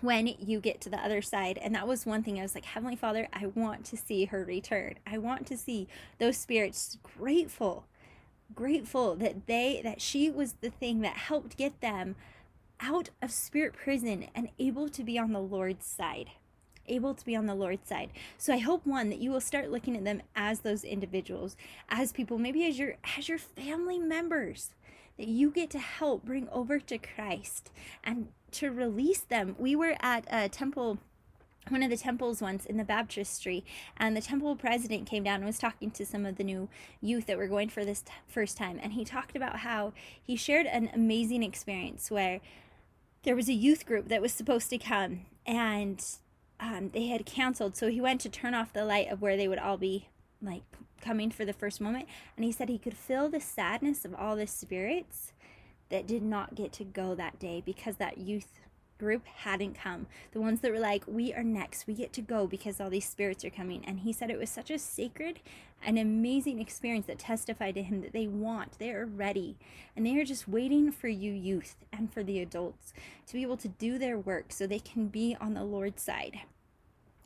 when 0.00 0.26
you 0.38 0.60
get 0.60 0.80
to 0.82 0.90
the 0.90 1.02
other 1.02 1.22
side. 1.22 1.58
And 1.58 1.74
that 1.74 1.88
was 1.88 2.06
one 2.06 2.22
thing 2.22 2.38
I 2.38 2.42
was 2.42 2.54
like, 2.54 2.64
Heavenly 2.64 2.96
Father, 2.96 3.28
I 3.32 3.46
want 3.46 3.84
to 3.86 3.96
see 3.96 4.26
her 4.26 4.44
return. 4.44 4.94
I 5.06 5.18
want 5.18 5.46
to 5.48 5.56
see 5.56 5.88
those 6.18 6.36
spirits 6.36 6.98
grateful, 7.02 7.86
grateful 8.54 9.14
that 9.16 9.46
they, 9.46 9.80
that 9.82 10.00
she 10.00 10.30
was 10.30 10.54
the 10.54 10.70
thing 10.70 11.00
that 11.00 11.16
helped 11.16 11.56
get 11.56 11.80
them 11.80 12.16
out 12.80 13.10
of 13.20 13.30
spirit 13.30 13.72
prison 13.72 14.26
and 14.34 14.48
able 14.58 14.88
to 14.88 15.02
be 15.02 15.18
on 15.18 15.32
the 15.32 15.40
Lord's 15.40 15.86
side 15.86 16.30
able 16.90 17.14
to 17.14 17.24
be 17.24 17.36
on 17.36 17.46
the 17.46 17.54
Lord's 17.54 17.88
side. 17.88 18.10
So 18.36 18.52
I 18.52 18.58
hope 18.58 18.86
one 18.86 19.10
that 19.10 19.18
you 19.18 19.30
will 19.30 19.40
start 19.40 19.70
looking 19.70 19.96
at 19.96 20.04
them 20.04 20.22
as 20.34 20.60
those 20.60 20.84
individuals, 20.84 21.56
as 21.88 22.12
people, 22.12 22.38
maybe 22.38 22.66
as 22.66 22.78
your 22.78 22.96
as 23.16 23.28
your 23.28 23.38
family 23.38 23.98
members 23.98 24.70
that 25.18 25.28
you 25.28 25.50
get 25.50 25.68
to 25.70 25.78
help 25.78 26.24
bring 26.24 26.48
over 26.50 26.78
to 26.78 26.98
Christ 26.98 27.70
and 28.04 28.28
to 28.52 28.70
release 28.70 29.20
them. 29.20 29.56
We 29.58 29.76
were 29.76 29.96
at 30.00 30.26
a 30.30 30.48
temple 30.48 30.98
one 31.68 31.82
of 31.82 31.90
the 31.90 31.98
temples 31.98 32.40
once 32.40 32.64
in 32.64 32.78
the 32.78 32.84
baptistry 32.84 33.62
and 33.98 34.16
the 34.16 34.22
temple 34.22 34.56
president 34.56 35.06
came 35.06 35.22
down 35.22 35.36
and 35.36 35.44
was 35.44 35.58
talking 35.58 35.90
to 35.90 36.06
some 36.06 36.24
of 36.24 36.36
the 36.36 36.44
new 36.44 36.66
youth 37.02 37.26
that 37.26 37.36
were 37.36 37.46
going 37.46 37.68
for 37.68 37.84
this 37.84 38.00
t- 38.00 38.12
first 38.26 38.56
time 38.56 38.80
and 38.82 38.94
he 38.94 39.04
talked 39.04 39.36
about 39.36 39.58
how 39.58 39.92
he 40.22 40.34
shared 40.34 40.64
an 40.64 40.88
amazing 40.94 41.42
experience 41.42 42.10
where 42.10 42.40
there 43.22 43.36
was 43.36 43.50
a 43.50 43.52
youth 43.52 43.84
group 43.84 44.08
that 44.08 44.22
was 44.22 44.32
supposed 44.32 44.70
to 44.70 44.78
come 44.78 45.26
and 45.46 46.02
um, 46.60 46.90
they 46.92 47.06
had 47.06 47.26
canceled. 47.26 47.76
So 47.76 47.88
he 47.88 48.00
went 48.00 48.20
to 48.22 48.28
turn 48.28 48.54
off 48.54 48.72
the 48.72 48.84
light 48.84 49.10
of 49.10 49.20
where 49.20 49.36
they 49.36 49.48
would 49.48 49.58
all 49.58 49.76
be 49.76 50.08
like 50.42 50.62
coming 51.00 51.30
for 51.30 51.44
the 51.44 51.52
first 51.52 51.80
moment. 51.80 52.08
And 52.36 52.44
he 52.44 52.52
said 52.52 52.68
he 52.68 52.78
could 52.78 52.96
feel 52.96 53.28
the 53.28 53.40
sadness 53.40 54.04
of 54.04 54.14
all 54.14 54.36
the 54.36 54.46
spirits 54.46 55.32
that 55.90 56.06
did 56.06 56.22
not 56.22 56.54
get 56.54 56.72
to 56.74 56.84
go 56.84 57.14
that 57.14 57.38
day 57.38 57.62
because 57.64 57.96
that 57.96 58.18
youth 58.18 58.60
group 58.98 59.24
hadn't 59.26 59.74
come. 59.74 60.06
The 60.32 60.40
ones 60.40 60.60
that 60.60 60.72
were 60.72 60.78
like, 60.78 61.04
we 61.06 61.32
are 61.32 61.44
next, 61.44 61.86
we 61.86 61.94
get 61.94 62.12
to 62.14 62.20
go 62.20 62.46
because 62.46 62.80
all 62.80 62.90
these 62.90 63.08
spirits 63.08 63.44
are 63.44 63.50
coming. 63.50 63.84
And 63.86 64.00
he 64.00 64.12
said 64.12 64.30
it 64.30 64.38
was 64.38 64.50
such 64.50 64.70
a 64.70 64.78
sacred 64.78 65.40
and 65.82 65.98
amazing 65.98 66.60
experience 66.60 67.06
that 67.06 67.20
testified 67.20 67.76
to 67.76 67.82
him 67.82 68.00
that 68.02 68.12
they 68.12 68.26
want, 68.26 68.78
they 68.78 68.90
are 68.90 69.06
ready, 69.06 69.56
and 69.96 70.04
they 70.04 70.18
are 70.18 70.24
just 70.24 70.48
waiting 70.48 70.90
for 70.90 71.08
you, 71.08 71.32
youth, 71.32 71.76
and 71.92 72.12
for 72.12 72.24
the 72.24 72.40
adults 72.40 72.92
to 73.26 73.34
be 73.34 73.42
able 73.42 73.56
to 73.58 73.68
do 73.68 73.98
their 73.98 74.18
work 74.18 74.46
so 74.48 74.66
they 74.66 74.80
can 74.80 75.06
be 75.06 75.36
on 75.40 75.54
the 75.54 75.62
Lord's 75.62 76.02
side. 76.02 76.40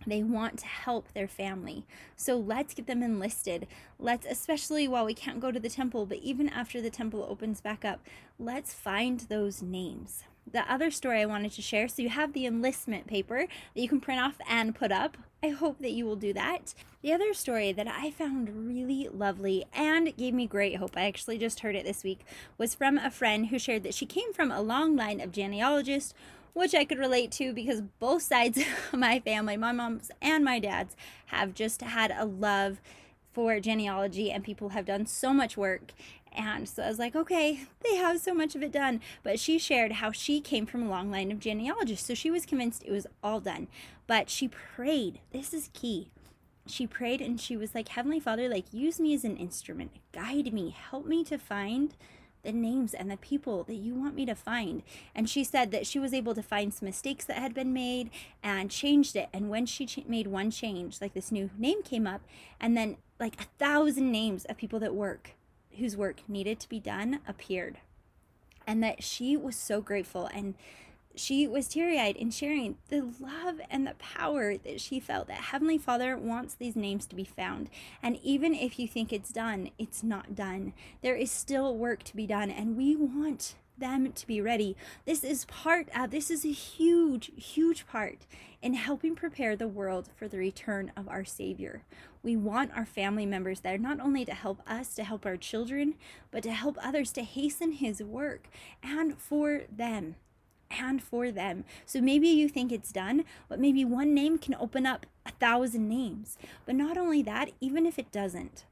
They 0.07 0.23
want 0.23 0.59
to 0.61 0.67
help 0.67 1.13
their 1.13 1.29
family. 1.29 1.85
So 2.17 2.37
let's 2.37 2.75
get 2.75 2.87
them 2.87 3.03
enlisted. 3.03 3.67
Let's, 3.99 4.27
especially 4.27 4.89
while 4.89 5.05
we 5.05 5.15
can't 5.15 5.41
go 5.41 5.53
to 5.53 5.61
the 5.61 5.69
temple, 5.69 6.07
but 6.07 6.19
even 6.19 6.49
after 6.49 6.81
the 6.81 6.91
temple 6.91 7.27
opens 7.29 7.61
back 7.61 7.85
up, 7.85 8.01
let's 8.39 8.75
find 8.75 9.21
those 9.21 9.63
names 9.63 10.25
the 10.51 10.71
other 10.73 10.91
story 10.91 11.21
I 11.21 11.27
wanted 11.27 11.53
to 11.53 11.63
share. 11.63 11.89
So 11.89 12.03
you 12.03 12.09
have 12.09 12.33
the 12.33 12.47
enlistment 12.47 13.07
paper 13.07 13.47
that 13.75 13.81
you 13.81 13.89
can 13.89 14.01
print 14.01 14.21
off 14.21 14.37
and 14.49 14.75
put 14.75 14.93
up. 14.93 15.17
I 15.43 15.49
hope 15.49 15.79
that 15.81 15.93
you 15.93 16.05
will 16.05 16.17
do 16.17 16.33
that. 16.35 16.75
The 17.03 17.13
other 17.13 17.35
story 17.35 17.73
that 17.73 17.89
I 17.89 18.11
found 18.11 18.69
really 18.69 19.09
lovely 19.09 19.65
and 19.73 20.17
gave 20.17 20.35
me 20.35 20.47
great 20.47 20.77
hope, 20.77 20.97
I 20.97 21.07
actually 21.07 21.39
just 21.39 21.61
heard 21.61 21.75
it 21.75 21.85
this 21.85 22.05
week, 22.05 22.21
was 22.59 22.75
from 22.75 22.97
a 22.97 23.11
friend 23.11 23.47
who 23.47 23.59
shared 23.59 23.83
that 23.83 23.95
she 23.95 24.07
came 24.07 24.33
from 24.33 24.53
a 24.53 24.63
long 24.63 24.95
line 24.95 25.21
of 25.21 25.33
genealogists, 25.33 26.15
which 26.53 26.75
I 26.75 26.85
could 26.85 26.99
relate 26.99 27.31
to 27.33 27.53
because 27.53 27.83
both 27.99 28.23
sides 28.23 28.59
of 28.93 28.99
my 28.99 29.21
family, 29.21 29.57
my 29.57 29.73
mom's 29.73 30.11
and 30.21 30.45
my 30.45 30.59
dad's, 30.59 30.97
have 31.27 31.55
just 31.55 31.83
had 31.83 32.13
a 32.17 32.25
love 32.25 32.81
for 33.33 33.61
genealogy 33.61 34.31
and 34.31 34.45
people 34.45 34.71
have 34.71 34.85
done 34.85 35.07
so 35.07 35.33
much 35.33 35.57
work 35.57 35.93
and 36.35 36.69
so 36.69 36.83
I 36.83 36.89
was 36.89 36.99
like, 36.99 37.15
okay, 37.15 37.65
they 37.83 37.97
have 37.97 38.21
so 38.21 38.35
much 38.35 38.55
of 38.55 38.63
it 38.63 38.73
done. 38.73 39.01
But 39.23 39.39
she 39.39 39.59
shared 39.59 39.93
how 39.93 40.13
she 40.13 40.41
came 40.41 40.67
from 40.67 40.83
a 40.83 40.89
long 40.89 41.11
line 41.11 41.31
of 41.31 41.41
genealogists. 41.41 42.07
So 42.07 42.15
she 42.15 42.31
was 42.31 42.47
convinced 42.47 42.85
it 42.85 42.93
was 42.93 43.07
all 43.23 43.41
done. 43.41 43.69
But 44.07 44.31
she 44.31 44.49
prayed. 44.49 45.21
This 45.33 45.53
is 45.53 45.71
key. 45.73 46.09
She 46.67 46.87
prayed 46.87 47.21
and 47.21 47.41
she 47.41 47.57
was 47.57 47.75
like, 47.75 47.89
Heavenly 47.89 48.21
Father, 48.21 48.49
like, 48.49 48.73
use 48.73 49.01
me 49.01 49.15
as 49.15 49.25
an 49.25 49.37
instrument. 49.37 49.91
Guide 50.13 50.53
me. 50.53 50.71
Help 50.71 51.07
me 51.07 51.25
to 51.25 51.39
find 51.39 51.95
the 52.43 52.53
names 52.53 52.95
and 52.95 53.11
the 53.11 53.17
people 53.17 53.65
that 53.65 53.75
you 53.75 53.95
want 53.95 54.15
me 54.15 54.27
to 54.27 54.35
find. 54.35 54.83
And 55.15 55.29
she 55.29 55.45
said 55.45 55.71
that 55.71 55.87
she 55.87 55.99
was 55.99 56.13
able 56.13 56.35
to 56.35 56.43
find 56.43 56.75
some 56.75 56.87
mistakes 56.87 57.25
that 57.27 57.39
had 57.39 57.55
been 57.55 57.73
made 57.73 58.11
and 58.43 58.71
changed 58.71 59.17
it. 59.17 59.29
And 59.33 59.49
when 59.49 59.67
she 59.67 59.87
ch- 59.87 60.05
made 60.07 60.27
one 60.27 60.51
change, 60.51 61.01
like 61.01 61.15
this 61.15 61.33
new 61.33 61.51
name 61.57 61.83
came 61.83 62.07
up, 62.07 62.23
and 62.61 62.77
then 62.77 62.97
like 63.21 63.41
a 63.41 63.47
thousand 63.59 64.11
names 64.11 64.45
of 64.47 64.57
people 64.57 64.81
that 64.81 64.95
work 64.95 65.31
whose 65.79 65.97
work 65.97 66.21
needed 66.29 66.61
to 66.61 66.69
be 66.69 66.81
done 66.81 67.21
appeared. 67.27 67.79
And 68.67 68.83
that 68.83 69.03
she 69.03 69.37
was 69.37 69.57
so 69.57 69.81
grateful 69.81 70.27
and 70.27 70.55
she 71.15 71.47
was 71.47 71.69
teary 71.69 71.99
eyed 71.99 72.17
in 72.17 72.31
sharing 72.31 72.77
the 72.89 73.03
love 73.21 73.61
and 73.71 73.87
the 73.87 73.95
power 73.99 74.57
that 74.57 74.81
she 74.81 75.01
felt 75.01 75.29
that 75.29 75.37
Heavenly 75.37 75.79
Father 75.79 76.17
wants 76.17 76.55
these 76.55 76.77
names 76.77 77.07
to 77.07 77.17
be 77.17 77.25
found. 77.25 77.71
And 78.03 78.19
even 78.23 78.55
if 78.55 78.79
you 78.79 78.89
think 78.89 79.13
it's 79.13 79.33
done, 79.33 79.71
it's 79.79 80.03
not 80.03 80.35
done. 80.35 80.73
There 81.03 81.17
is 81.17 81.31
still 81.31 81.77
work 81.77 82.03
to 82.05 82.17
be 82.17 82.27
done, 82.27 82.51
and 82.51 82.77
we 82.77 82.97
want 82.97 83.55
them 83.79 84.13
to 84.13 84.27
be 84.27 84.41
ready. 84.41 84.77
This 85.05 85.25
is 85.25 85.45
part 85.47 85.89
of, 85.95 86.11
this 86.11 86.31
is 86.31 86.45
a 86.45 86.53
huge, 86.53 87.33
huge 87.37 87.87
part 87.87 88.27
in 88.61 88.75
helping 88.75 89.15
prepare 89.15 89.57
the 89.57 89.69
world 89.69 90.09
for 90.17 90.29
the 90.29 90.39
return 90.39 90.93
of 90.97 91.09
our 91.09 91.25
Savior. 91.25 91.83
We 92.23 92.37
want 92.37 92.77
our 92.77 92.87
family 92.87 93.27
members 93.27 93.61
there 93.61 93.79
not 93.79 93.99
only 93.99 94.25
to 94.25 94.35
help 94.35 94.63
us, 94.69 94.95
to 94.95 95.05
help 95.05 95.27
our 95.27 95.37
children, 95.37 95.95
but 96.31 96.45
to 96.45 96.53
help 96.53 96.79
others 96.81 97.13
to 97.13 97.23
hasten 97.23 97.73
His 97.73 98.03
work 98.03 98.49
and 98.83 99.19
for 99.19 99.63
them. 99.71 100.17
And 100.81 101.03
for 101.03 101.31
them. 101.31 101.65
So 101.87 102.01
maybe 102.01 102.29
you 102.29 102.49
think 102.49 102.73
it's 102.73 102.93
done, 102.93 103.25
but 103.49 103.61
maybe 103.61 103.85
one 103.85 104.15
name 104.15 104.39
can 104.39 104.55
open 104.55 104.87
up 104.87 105.07
a 105.27 105.33
thousand 105.33 105.89
names. 105.89 106.39
But 106.67 106.75
not 106.75 106.97
only 106.97 107.23
that, 107.23 107.51
even 107.61 107.87
if 107.87 107.99
it 107.99 108.13
doesn't, 108.13 108.65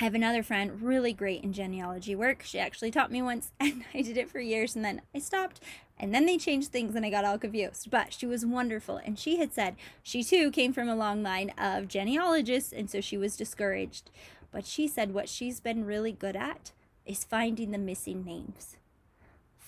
I 0.00 0.04
have 0.04 0.14
another 0.14 0.44
friend, 0.44 0.80
really 0.80 1.12
great 1.12 1.42
in 1.42 1.52
genealogy 1.52 2.14
work. 2.14 2.42
She 2.44 2.60
actually 2.60 2.92
taught 2.92 3.10
me 3.10 3.20
once, 3.20 3.50
and 3.60 3.84
I 3.92 4.02
did 4.02 4.16
it 4.16 4.30
for 4.30 4.38
years, 4.38 4.76
and 4.76 4.84
then 4.84 5.02
I 5.14 5.18
stopped. 5.18 5.60
And 5.98 6.14
then 6.14 6.26
they 6.26 6.38
changed 6.38 6.70
things, 6.70 6.94
and 6.94 7.04
I 7.04 7.10
got 7.10 7.24
all 7.24 7.38
confused. 7.38 7.90
But 7.90 8.12
she 8.12 8.24
was 8.24 8.46
wonderful, 8.46 8.98
and 8.98 9.18
she 9.18 9.38
had 9.38 9.52
said 9.52 9.74
she 10.02 10.22
too 10.22 10.52
came 10.52 10.72
from 10.72 10.88
a 10.88 10.94
long 10.94 11.24
line 11.24 11.50
of 11.58 11.88
genealogists, 11.88 12.72
and 12.72 12.88
so 12.88 13.00
she 13.00 13.18
was 13.18 13.36
discouraged. 13.36 14.10
But 14.52 14.64
she 14.64 14.86
said 14.86 15.12
what 15.12 15.28
she's 15.28 15.58
been 15.58 15.84
really 15.84 16.12
good 16.12 16.36
at 16.36 16.72
is 17.04 17.24
finding 17.24 17.72
the 17.72 17.78
missing 17.78 18.24
names 18.24 18.76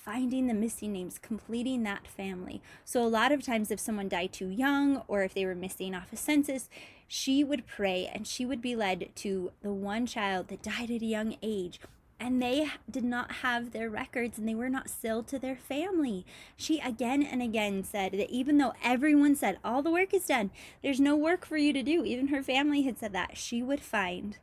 finding 0.04 0.46
the 0.46 0.54
missing 0.54 0.92
names, 0.92 1.18
completing 1.18 1.82
that 1.82 2.06
family. 2.06 2.62
So, 2.84 3.02
a 3.02 3.08
lot 3.08 3.32
of 3.32 3.42
times, 3.42 3.70
if 3.70 3.80
someone 3.80 4.08
died 4.08 4.32
too 4.32 4.48
young 4.48 5.02
or 5.08 5.22
if 5.22 5.34
they 5.34 5.44
were 5.44 5.54
missing 5.54 5.94
off 5.94 6.12
a 6.12 6.16
census, 6.16 6.68
she 7.06 7.42
would 7.42 7.66
pray 7.66 8.10
and 8.12 8.26
she 8.26 8.46
would 8.46 8.62
be 8.62 8.76
led 8.76 9.10
to 9.16 9.52
the 9.62 9.72
one 9.72 10.06
child 10.06 10.48
that 10.48 10.62
died 10.62 10.90
at 10.90 11.02
a 11.02 11.06
young 11.06 11.36
age. 11.42 11.80
And 12.20 12.40
they 12.42 12.68
did 12.90 13.02
not 13.02 13.32
have 13.36 13.72
their 13.72 13.88
records 13.88 14.36
and 14.38 14.46
they 14.46 14.54
were 14.54 14.68
not 14.68 14.90
sealed 14.90 15.26
to 15.28 15.38
their 15.38 15.56
family. 15.56 16.26
She 16.54 16.78
again 16.78 17.22
and 17.22 17.40
again 17.40 17.82
said 17.82 18.12
that 18.12 18.30
even 18.30 18.58
though 18.58 18.74
everyone 18.84 19.34
said 19.34 19.58
all 19.64 19.80
the 19.80 19.90
work 19.90 20.12
is 20.12 20.26
done, 20.26 20.50
there's 20.82 21.00
no 21.00 21.16
work 21.16 21.46
for 21.46 21.56
you 21.56 21.72
to 21.72 21.82
do, 21.82 22.04
even 22.04 22.28
her 22.28 22.42
family 22.42 22.82
had 22.82 22.98
said 22.98 23.14
that, 23.14 23.38
she 23.38 23.62
would 23.62 23.80
find 23.80 24.36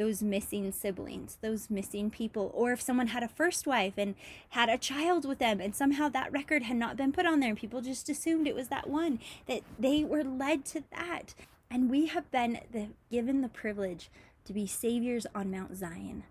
those 0.00 0.22
missing 0.22 0.72
siblings, 0.72 1.36
those 1.42 1.68
missing 1.68 2.08
people, 2.08 2.50
or 2.54 2.72
if 2.72 2.80
someone 2.80 3.08
had 3.08 3.22
a 3.22 3.28
first 3.28 3.66
wife 3.66 3.92
and 3.98 4.14
had 4.48 4.70
a 4.70 4.78
child 4.78 5.28
with 5.28 5.38
them 5.38 5.60
and 5.60 5.76
somehow 5.76 6.08
that 6.08 6.32
record 6.32 6.62
had 6.62 6.78
not 6.78 6.96
been 6.96 7.12
put 7.12 7.26
on 7.26 7.38
there 7.38 7.50
and 7.50 7.58
people 7.58 7.82
just 7.82 8.08
assumed 8.08 8.46
it 8.46 8.54
was 8.54 8.68
that 8.68 8.88
one, 8.88 9.20
that 9.46 9.60
they 9.78 10.02
were 10.02 10.24
led 10.24 10.64
to 10.64 10.82
that. 10.90 11.34
And 11.70 11.90
we 11.90 12.06
have 12.06 12.30
been 12.30 12.60
the, 12.72 12.88
given 13.10 13.42
the 13.42 13.50
privilege 13.50 14.08
to 14.46 14.54
be 14.54 14.66
saviors 14.66 15.26
on 15.34 15.50
Mount 15.50 15.76
Zion. 15.76 16.24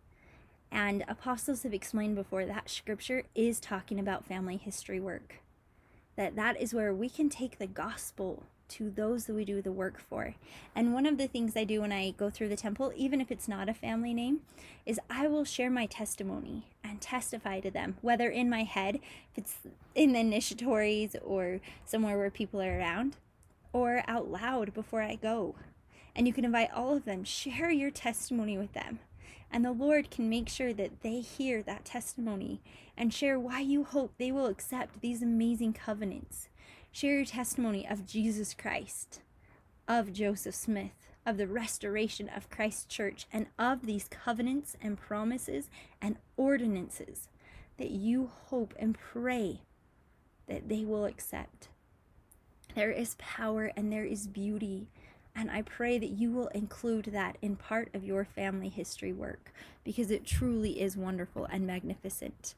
And 0.71 1.03
apostles 1.07 1.61
have 1.61 1.73
explained 1.73 2.15
before 2.15 2.47
that 2.47 2.71
scripture 2.71 3.25
is 3.35 3.59
talking 3.59 3.99
about 3.99 4.25
family 4.25 4.57
history 4.57 4.99
work. 4.99 5.43
That 6.15 6.35
that 6.35 6.59
is 6.59 6.73
where 6.73 6.91
we 6.91 7.07
can 7.07 7.29
take 7.29 7.59
the 7.59 7.67
gospel 7.67 8.45
to 8.69 8.89
those 8.89 9.25
that 9.25 9.33
we 9.33 9.45
do 9.45 9.61
the 9.61 9.71
work 9.71 9.99
for. 9.99 10.35
And 10.75 10.93
one 10.93 11.05
of 11.05 11.17
the 11.17 11.27
things 11.27 11.55
I 11.55 11.63
do 11.63 11.81
when 11.81 11.91
I 11.91 12.11
go 12.11 12.29
through 12.29 12.49
the 12.49 12.55
temple, 12.55 12.91
even 12.95 13.21
if 13.21 13.31
it's 13.31 13.47
not 13.47 13.69
a 13.69 13.73
family 13.73 14.13
name, 14.13 14.41
is 14.85 14.99
I 15.09 15.27
will 15.27 15.43
share 15.43 15.69
my 15.69 15.85
testimony 15.85 16.67
and 16.83 17.01
testify 17.01 17.59
to 17.61 17.71
them, 17.71 17.97
whether 18.01 18.29
in 18.29 18.49
my 18.49 18.63
head, 18.63 18.95
if 19.31 19.37
it's 19.37 19.57
in 19.95 20.13
the 20.13 20.19
initiatories 20.19 21.15
or 21.23 21.59
somewhere 21.85 22.17
where 22.17 22.31
people 22.31 22.61
are 22.61 22.77
around, 22.77 23.17
or 23.73 24.03
out 24.07 24.29
loud 24.29 24.73
before 24.73 25.01
I 25.01 25.15
go. 25.15 25.55
And 26.15 26.27
you 26.27 26.33
can 26.33 26.45
invite 26.45 26.71
all 26.73 26.95
of 26.95 27.05
them, 27.05 27.23
share 27.23 27.71
your 27.71 27.91
testimony 27.91 28.57
with 28.57 28.73
them. 28.73 28.99
And 29.51 29.65
the 29.65 29.71
Lord 29.71 30.11
can 30.11 30.29
make 30.29 30.47
sure 30.49 30.73
that 30.73 31.01
they 31.01 31.21
hear 31.21 31.63
that 31.63 31.85
testimony 31.85 32.61
and 32.95 33.13
share 33.13 33.39
why 33.39 33.61
you 33.61 33.83
hope 33.83 34.13
they 34.17 34.31
will 34.31 34.47
accept 34.47 35.01
these 35.01 35.23
amazing 35.23 35.73
covenants 35.73 36.48
Share 36.91 37.15
your 37.15 37.25
testimony 37.25 37.87
of 37.87 38.05
Jesus 38.05 38.53
Christ, 38.53 39.21
of 39.87 40.11
Joseph 40.11 40.55
Smith, 40.55 40.91
of 41.25 41.37
the 41.37 41.47
restoration 41.47 42.29
of 42.29 42.49
Christ's 42.49 42.85
church, 42.85 43.27
and 43.31 43.45
of 43.59 43.85
these 43.85 44.07
covenants 44.09 44.75
and 44.81 44.97
promises 44.97 45.69
and 46.01 46.17
ordinances 46.35 47.29
that 47.77 47.91
you 47.91 48.31
hope 48.47 48.73
and 48.77 48.97
pray 48.97 49.61
that 50.47 50.67
they 50.67 50.83
will 50.83 51.05
accept. 51.05 51.69
There 52.75 52.91
is 52.91 53.15
power 53.17 53.71
and 53.75 53.91
there 53.91 54.05
is 54.05 54.27
beauty. 54.27 54.87
And 55.35 55.49
I 55.51 55.61
pray 55.61 55.99
that 55.99 56.09
you 56.09 56.31
will 56.31 56.47
include 56.47 57.05
that 57.05 57.37
in 57.41 57.55
part 57.55 57.89
of 57.93 58.03
your 58.03 58.25
family 58.25 58.67
history 58.69 59.13
work 59.13 59.53
because 59.83 60.11
it 60.11 60.25
truly 60.25 60.81
is 60.81 60.97
wonderful 60.97 61.45
and 61.45 61.65
magnificent. 61.65 62.55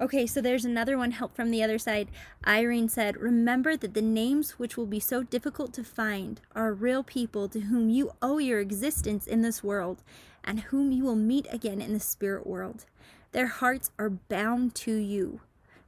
Okay, 0.00 0.26
so 0.26 0.40
there's 0.40 0.64
another 0.64 0.96
one 0.96 1.10
help 1.10 1.36
from 1.36 1.50
the 1.50 1.62
other 1.62 1.78
side. 1.78 2.08
Eyring 2.46 2.88
said, 2.90 3.18
Remember 3.18 3.76
that 3.76 3.92
the 3.92 4.00
names 4.00 4.52
which 4.52 4.78
will 4.78 4.86
be 4.86 4.98
so 4.98 5.22
difficult 5.22 5.74
to 5.74 5.84
find 5.84 6.40
are 6.54 6.72
real 6.72 7.02
people 7.02 7.50
to 7.50 7.60
whom 7.60 7.90
you 7.90 8.12
owe 8.22 8.38
your 8.38 8.60
existence 8.60 9.26
in 9.26 9.42
this 9.42 9.62
world 9.62 10.02
and 10.42 10.60
whom 10.60 10.90
you 10.90 11.04
will 11.04 11.16
meet 11.16 11.46
again 11.50 11.82
in 11.82 11.92
the 11.92 12.00
spirit 12.00 12.46
world. 12.46 12.86
Their 13.32 13.48
hearts 13.48 13.90
are 13.98 14.08
bound 14.08 14.74
to 14.76 14.94
you. 14.94 15.42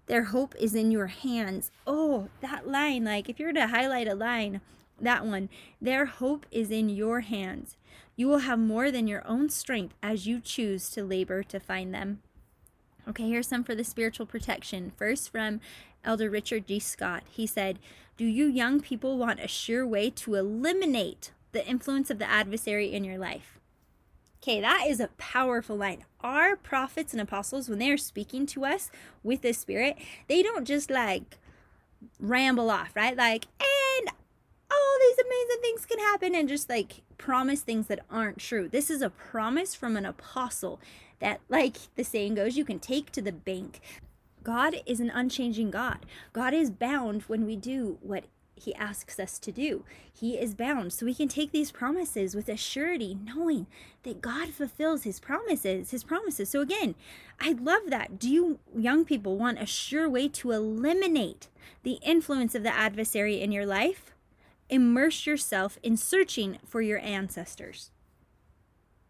Their 0.09 0.25
hope 0.25 0.54
is 0.61 0.75
in 0.75 0.90
your 0.90 1.07
hands. 1.07 1.71
Oh, 1.87 2.28
that 2.42 2.69
line, 2.69 3.04
like 3.04 3.31
if 3.31 3.40
you 3.40 3.47
were 3.47 3.52
to 3.54 3.69
highlight 3.69 4.09
a 4.09 4.14
line, 4.14 4.61
that 5.00 5.25
one, 5.25 5.49
their 5.81 6.04
hope 6.04 6.45
is 6.50 6.71
in 6.71 6.90
your 6.90 7.21
hands. 7.21 7.78
You 8.14 8.28
will 8.28 8.38
have 8.38 8.59
more 8.59 8.90
than 8.90 9.09
your 9.09 9.26
own 9.26 9.49
strength 9.49 9.95
as 10.02 10.26
you 10.26 10.38
choose 10.38 10.90
to 10.90 11.02
labor 11.02 11.42
to 11.45 11.59
find 11.59 11.95
them. 11.95 12.21
Okay, 13.09 13.28
here's 13.28 13.49
some 13.49 13.64
for 13.64 13.75
the 13.75 13.85
spiritual 13.85 14.26
protection. 14.26 14.92
First, 14.97 15.30
from 15.30 15.61
Elder 16.04 16.30
Richard 16.30 16.66
G. 16.66 16.78
Scott. 16.78 17.25
He 17.30 17.47
said, 17.47 17.78
Do 18.16 18.25
you 18.25 18.47
young 18.47 18.80
people 18.80 19.18
want 19.18 19.40
a 19.40 19.49
sure 19.49 19.87
way 19.87 20.11
to 20.11 20.35
eliminate 20.35 21.32
the 21.52 21.66
influence 21.66 22.11
of 22.11 22.18
the 22.18 22.30
adversary 22.30 22.92
in 22.92 23.04
your 23.04 23.18
life? 23.18 23.59
Okay, 24.42 24.61
that 24.61 24.87
is 24.88 24.99
a 24.99 25.09
powerful 25.18 25.76
line. 25.76 26.04
Our 26.21 26.56
prophets 26.56 27.12
and 27.12 27.21
apostles, 27.21 27.68
when 27.68 27.78
they 27.78 27.90
are 27.90 27.97
speaking 27.97 28.47
to 28.47 28.64
us 28.64 28.90
with 29.23 29.42
the 29.42 29.52
Spirit, 29.52 29.97
they 30.26 30.42
don't 30.42 30.66
just 30.66 30.90
like 30.90 31.38
ramble 32.18 32.71
off, 32.71 32.90
right? 32.97 33.16
Like, 33.16 33.47
and 33.61 34.09
all 34.68 34.99
these 35.00 35.25
amazing 35.25 35.62
things 35.62 35.87
can 35.87 35.99
happen 36.00 36.35
and 36.35 36.49
just 36.49 36.68
like 36.68 37.02
promise 37.18 37.61
things 37.61 37.87
that 37.87 38.00
aren't 38.11 38.38
true. 38.38 38.68
This 38.68 38.90
is 38.90 39.00
a 39.00 39.11
promise 39.11 39.76
from 39.76 39.97
an 39.97 40.06
apostle 40.06 40.80
that, 41.23 41.41
like 41.49 41.76
the 41.95 42.05
saying 42.05 42.35
goes, 42.35 42.57
you 42.57 42.64
can 42.64 42.81
take 42.81 43.12
to 43.12 43.23
the 43.23 43.33
bank. 43.33 43.81
God 44.43 44.83
is 44.85 44.99
an 44.99 45.09
unchanging 45.09 45.71
God. 45.71 46.05
God 46.33 46.52
is 46.52 46.71
bound 46.71 47.23
when 47.23 47.47
we 47.47 47.55
do 47.55 47.99
what 48.02 48.25
he 48.57 48.75
asks 48.75 49.21
us 49.21 49.38
to 49.38 49.52
do. 49.52 49.85
He 50.12 50.37
is 50.37 50.55
bound. 50.55 50.93
So 50.93 51.07
we 51.07 51.14
can 51.14 51.29
take 51.29 51.52
these 51.52 51.71
promises 51.71 52.35
with 52.35 52.49
a 52.49 52.57
surety, 52.57 53.17
knowing 53.25 53.69
that 54.02 54.21
God 54.21 54.49
fulfills 54.50 55.05
his 55.05 55.21
promises, 55.21 55.93
his 55.93 56.02
promises. 56.02 56.50
So 56.50 56.61
again, 56.61 56.97
I 57.41 57.52
love 57.52 57.83
that. 57.87 58.19
Do 58.19 58.29
you 58.29 58.59
young 58.76 59.05
people 59.05 59.38
want 59.38 59.62
a 59.62 59.67
sure 59.67 60.09
way 60.09 60.29
to 60.29 60.50
eliminate 60.50 61.49
the 61.85 61.99
influence 62.02 62.57
of 62.57 62.64
the 62.64 62.75
adversary 62.75 63.41
in 63.41 63.52
your 63.52 63.67
life? 63.67 64.12
Immerse 64.69 65.25
yourself 65.25 65.79
in 65.85 65.97
searching 65.97 66.59
for 66.67 66.83
your 66.83 66.99
ancestors. 66.99 67.93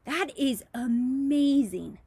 That 0.05 0.29
is 0.37 0.65
amazing. 0.75 1.99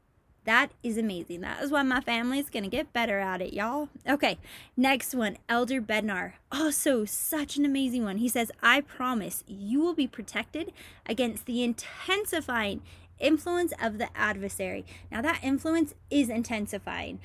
That 0.46 0.70
is 0.84 0.96
amazing. 0.96 1.40
That 1.40 1.60
is 1.60 1.72
why 1.72 1.82
my 1.82 2.00
family 2.00 2.38
is 2.38 2.50
going 2.50 2.62
to 2.62 2.70
get 2.70 2.92
better 2.92 3.18
at 3.18 3.42
it, 3.42 3.52
y'all. 3.52 3.88
Okay, 4.08 4.38
next 4.76 5.12
one 5.12 5.38
Elder 5.48 5.82
Bednar. 5.82 6.34
Also, 6.52 7.04
such 7.04 7.56
an 7.56 7.64
amazing 7.64 8.04
one. 8.04 8.18
He 8.18 8.28
says, 8.28 8.52
I 8.62 8.80
promise 8.80 9.42
you 9.48 9.80
will 9.80 9.92
be 9.92 10.06
protected 10.06 10.72
against 11.04 11.46
the 11.46 11.64
intensifying 11.64 12.80
influence 13.18 13.72
of 13.82 13.98
the 13.98 14.08
adversary. 14.16 14.86
Now, 15.10 15.20
that 15.22 15.40
influence 15.42 15.94
is 16.10 16.28
intensifying. 16.28 17.18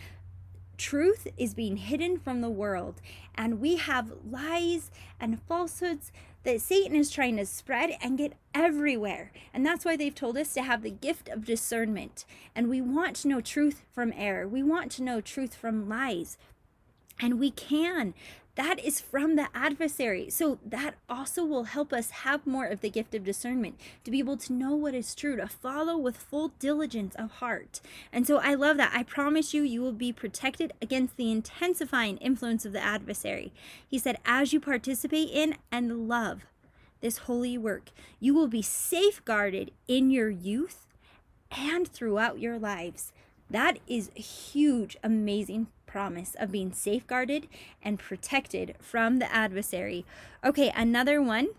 Truth 0.77 1.27
is 1.37 1.53
being 1.53 1.77
hidden 1.77 2.17
from 2.17 2.41
the 2.41 2.49
world, 2.49 3.01
and 3.35 3.61
we 3.61 3.75
have 3.75 4.13
lies 4.27 4.89
and 5.19 5.39
falsehoods 5.43 6.11
that 6.43 6.61
Satan 6.61 6.95
is 6.95 7.09
trying 7.09 7.37
to 7.37 7.45
spread 7.45 7.97
and 8.01 8.17
get 8.17 8.33
everywhere. 8.53 9.31
And 9.53 9.65
that's 9.65 9.85
why 9.85 9.95
they've 9.95 10.15
told 10.15 10.37
us 10.37 10.53
to 10.53 10.63
have 10.63 10.81
the 10.81 10.89
gift 10.89 11.29
of 11.29 11.45
discernment. 11.45 12.25
And 12.55 12.69
we 12.69 12.81
want 12.81 13.15
to 13.17 13.27
know 13.27 13.41
truth 13.41 13.83
from 13.93 14.13
error, 14.15 14.47
we 14.47 14.63
want 14.63 14.91
to 14.93 15.03
know 15.03 15.21
truth 15.21 15.55
from 15.55 15.87
lies. 15.87 16.37
And 17.19 17.39
we 17.39 17.51
can 17.51 18.15
that 18.55 18.83
is 18.83 18.99
from 18.99 19.35
the 19.35 19.47
adversary. 19.53 20.29
So 20.29 20.59
that 20.65 20.95
also 21.09 21.45
will 21.45 21.63
help 21.63 21.93
us 21.93 22.09
have 22.09 22.45
more 22.45 22.65
of 22.65 22.81
the 22.81 22.89
gift 22.89 23.15
of 23.15 23.23
discernment 23.23 23.79
to 24.03 24.11
be 24.11 24.19
able 24.19 24.37
to 24.37 24.53
know 24.53 24.75
what 24.75 24.93
is 24.93 25.15
true, 25.15 25.35
to 25.37 25.47
follow 25.47 25.97
with 25.97 26.17
full 26.17 26.49
diligence 26.59 27.15
of 27.15 27.31
heart. 27.31 27.79
And 28.11 28.27
so 28.27 28.37
I 28.37 28.53
love 28.55 28.77
that. 28.77 28.91
I 28.93 29.03
promise 29.03 29.53
you, 29.53 29.63
you 29.63 29.81
will 29.81 29.93
be 29.93 30.11
protected 30.11 30.73
against 30.81 31.15
the 31.15 31.31
intensifying 31.31 32.17
influence 32.17 32.65
of 32.65 32.73
the 32.73 32.83
adversary. 32.83 33.53
He 33.87 33.97
said, 33.97 34.17
as 34.25 34.51
you 34.51 34.59
participate 34.59 35.29
in 35.29 35.55
and 35.71 36.07
love 36.09 36.41
this 36.99 37.19
holy 37.19 37.57
work, 37.57 37.91
you 38.19 38.33
will 38.33 38.47
be 38.47 38.61
safeguarded 38.61 39.71
in 39.87 40.11
your 40.11 40.29
youth 40.29 40.87
and 41.51 41.87
throughout 41.87 42.39
your 42.39 42.59
lives. 42.59 43.11
That 43.49 43.79
is 43.87 44.11
huge, 44.13 44.97
amazing 45.03 45.67
promise 45.91 46.35
of 46.39 46.51
being 46.51 46.71
safeguarded 46.71 47.47
and 47.83 47.99
protected 47.99 48.75
from 48.79 49.19
the 49.19 49.31
adversary. 49.33 50.05
Okay, 50.43 50.71
another 50.75 51.21
one 51.21 51.49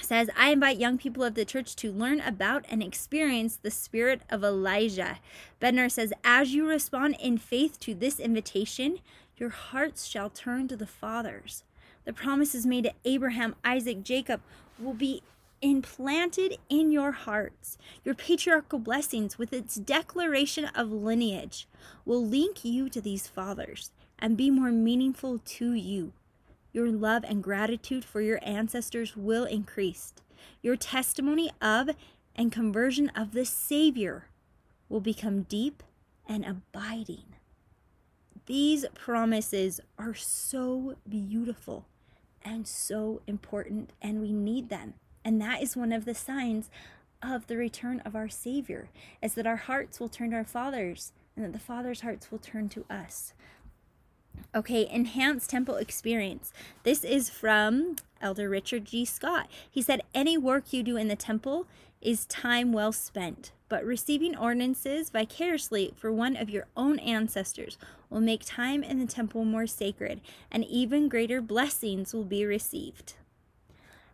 says, 0.00 0.30
I 0.36 0.50
invite 0.50 0.78
young 0.78 0.96
people 0.96 1.24
of 1.24 1.34
the 1.34 1.44
church 1.44 1.74
to 1.76 1.90
learn 1.90 2.20
about 2.20 2.64
and 2.70 2.82
experience 2.82 3.56
the 3.56 3.70
spirit 3.70 4.22
of 4.30 4.44
Elijah. 4.44 5.18
Bednar 5.60 5.90
says, 5.90 6.12
As 6.22 6.54
you 6.54 6.68
respond 6.68 7.16
in 7.20 7.36
faith 7.36 7.80
to 7.80 7.94
this 7.94 8.20
invitation, 8.20 9.00
your 9.36 9.50
hearts 9.50 10.06
shall 10.06 10.30
turn 10.30 10.68
to 10.68 10.76
the 10.76 10.86
fathers. 10.86 11.64
The 12.04 12.12
promises 12.12 12.64
made 12.64 12.84
to 12.84 12.92
Abraham, 13.04 13.56
Isaac, 13.64 14.02
Jacob 14.02 14.40
will 14.78 14.94
be 14.94 15.22
implanted 15.60 16.58
in 16.68 16.92
your 16.92 17.12
hearts. 17.12 17.78
Your 18.04 18.14
patriarchal 18.14 18.78
blessings, 18.78 19.38
with 19.38 19.52
its 19.52 19.74
declaration 19.76 20.66
of 20.74 20.92
lineage, 20.92 21.66
will 22.04 22.24
link 22.24 22.64
you 22.64 22.88
to 22.88 23.00
these 23.00 23.26
fathers 23.26 23.90
and 24.18 24.36
be 24.36 24.50
more 24.50 24.72
meaningful 24.72 25.38
to 25.38 25.72
you. 25.74 26.12
Your 26.72 26.90
love 26.90 27.24
and 27.26 27.42
gratitude 27.42 28.04
for 28.04 28.20
your 28.20 28.40
ancestors 28.42 29.16
will 29.16 29.44
increase. 29.44 30.14
Your 30.62 30.76
testimony 30.76 31.50
of 31.60 31.90
and 32.36 32.52
conversion 32.52 33.10
of 33.10 33.32
the 33.32 33.44
Savior 33.44 34.28
will 34.88 35.00
become 35.00 35.42
deep 35.42 35.82
and 36.26 36.44
abiding. 36.44 37.24
These 38.46 38.86
promises 38.94 39.80
are 39.98 40.14
so 40.14 40.96
beautiful 41.08 41.86
and 42.42 42.66
so 42.66 43.20
important, 43.26 43.92
and 44.00 44.20
we 44.20 44.32
need 44.32 44.68
them. 44.68 44.94
And 45.28 45.42
that 45.42 45.60
is 45.60 45.76
one 45.76 45.92
of 45.92 46.06
the 46.06 46.14
signs 46.14 46.70
of 47.22 47.48
the 47.48 47.58
return 47.58 48.00
of 48.06 48.16
our 48.16 48.30
Savior, 48.30 48.88
is 49.20 49.34
that 49.34 49.46
our 49.46 49.56
hearts 49.56 50.00
will 50.00 50.08
turn 50.08 50.30
to 50.30 50.36
our 50.36 50.44
fathers 50.44 51.12
and 51.36 51.44
that 51.44 51.52
the 51.52 51.58
Father's 51.58 52.00
hearts 52.00 52.32
will 52.32 52.38
turn 52.38 52.70
to 52.70 52.86
us. 52.88 53.34
Okay, 54.54 54.88
enhanced 54.88 55.50
temple 55.50 55.76
experience. 55.76 56.50
This 56.82 57.04
is 57.04 57.28
from 57.28 57.96
Elder 58.22 58.48
Richard 58.48 58.86
G. 58.86 59.04
Scott. 59.04 59.50
He 59.70 59.82
said, 59.82 60.00
Any 60.14 60.38
work 60.38 60.72
you 60.72 60.82
do 60.82 60.96
in 60.96 61.08
the 61.08 61.14
temple 61.14 61.66
is 62.00 62.24
time 62.24 62.72
well 62.72 62.92
spent, 62.92 63.52
but 63.68 63.84
receiving 63.84 64.34
ordinances 64.34 65.10
vicariously 65.10 65.92
for 65.94 66.10
one 66.10 66.36
of 66.36 66.48
your 66.48 66.68
own 66.74 66.98
ancestors 67.00 67.76
will 68.08 68.22
make 68.22 68.46
time 68.46 68.82
in 68.82 68.98
the 68.98 69.04
temple 69.04 69.44
more 69.44 69.66
sacred, 69.66 70.22
and 70.50 70.64
even 70.64 71.06
greater 71.06 71.42
blessings 71.42 72.14
will 72.14 72.24
be 72.24 72.46
received 72.46 73.12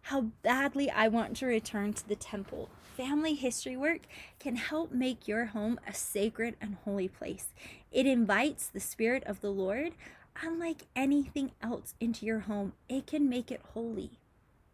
how 0.04 0.20
badly 0.42 0.90
I 0.90 1.08
want 1.08 1.34
to 1.38 1.46
return 1.46 1.94
to 1.94 2.06
the 2.06 2.14
temple. 2.14 2.68
Family 2.94 3.34
history 3.34 3.76
work 3.76 4.02
can 4.38 4.56
help 4.56 4.92
make 4.92 5.26
your 5.26 5.46
home 5.46 5.80
a 5.88 5.94
sacred 5.94 6.56
and 6.60 6.76
holy 6.84 7.08
place. 7.08 7.48
It 7.90 8.06
invites 8.06 8.66
the 8.66 8.80
Spirit 8.80 9.24
of 9.24 9.40
the 9.40 9.50
Lord, 9.50 9.94
unlike 10.42 10.82
anything 10.94 11.52
else, 11.62 11.94
into 12.00 12.26
your 12.26 12.40
home. 12.40 12.74
It 12.86 13.06
can 13.06 13.30
make 13.30 13.50
it 13.50 13.62
holy. 13.72 14.18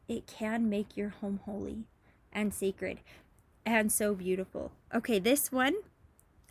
It 0.09 0.27
can 0.27 0.69
make 0.69 0.97
your 0.97 1.11
home 1.11 1.39
holy 1.45 1.85
and 2.33 2.53
sacred 2.53 2.99
and 3.65 3.93
so 3.93 4.15
beautiful. 4.15 4.73
Okay, 4.93 5.21
this 5.21 5.53
one 5.53 5.75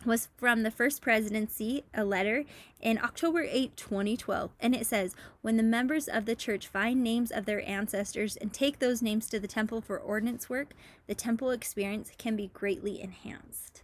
was 0.04 0.28
from 0.36 0.62
the 0.62 0.70
first 0.70 1.02
presidency, 1.02 1.84
a 1.92 2.04
letter 2.04 2.44
in 2.80 2.98
October 2.98 3.46
8, 3.48 3.76
2012. 3.76 4.50
And 4.60 4.74
it 4.74 4.86
says, 4.86 5.14
When 5.42 5.56
the 5.56 5.62
members 5.62 6.08
of 6.08 6.24
the 6.24 6.34
church 6.34 6.66
find 6.66 7.02
names 7.02 7.30
of 7.30 7.44
their 7.44 7.66
ancestors 7.68 8.36
and 8.36 8.52
take 8.52 8.78
those 8.78 9.02
names 9.02 9.28
to 9.28 9.38
the 9.38 9.48
temple 9.48 9.80
for 9.80 9.98
ordinance 9.98 10.48
work, 10.48 10.72
the 11.06 11.14
temple 11.14 11.50
experience 11.50 12.12
can 12.18 12.36
be 12.36 12.50
greatly 12.52 13.00
enhanced. 13.00 13.82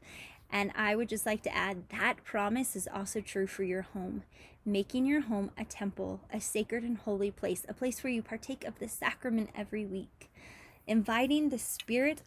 And 0.50 0.72
I 0.74 0.96
would 0.96 1.09
just 1.09 1.26
like 1.26 1.42
to 1.42 1.55
add 1.55 1.88
that 1.90 2.24
promise 2.24 2.76
is 2.76 2.88
also 2.92 3.20
true 3.20 3.46
for 3.46 3.64
your 3.64 3.83
home. 3.83 4.22
Making 4.64 5.07
your 5.07 5.22
home 5.22 5.50
a 5.59 5.64
temple, 5.64 6.20
a 6.33 6.40
sacred 6.40 6.83
and 6.83 6.98
holy 6.98 7.31
place, 7.31 7.64
a 7.68 7.74
place 7.74 8.02
where 8.02 8.12
you 8.12 8.22
partake 8.22 8.64
of 8.64 8.79
the 8.79 8.88
sacrament 8.88 9.50
every 9.55 9.85
week. 9.85 10.31
Inviting 10.87 11.48
the 11.48 11.59
Spirit 11.59 12.22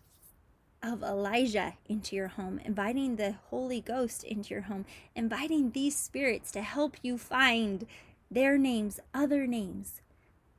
of 0.81 1.03
Elijah 1.03 1.73
into 1.87 2.15
your 2.15 2.29
home, 2.29 2.59
inviting 2.63 3.15
the 3.15 3.35
Holy 3.49 3.81
Ghost 3.81 4.23
into 4.23 4.53
your 4.53 4.63
home, 4.63 4.85
inviting 5.15 5.71
these 5.71 5.95
spirits 5.95 6.51
to 6.51 6.61
help 6.61 6.95
you 7.01 7.17
find 7.17 7.85
their 8.31 8.57
names, 8.57 8.99
other 9.13 9.45
names, 9.47 10.01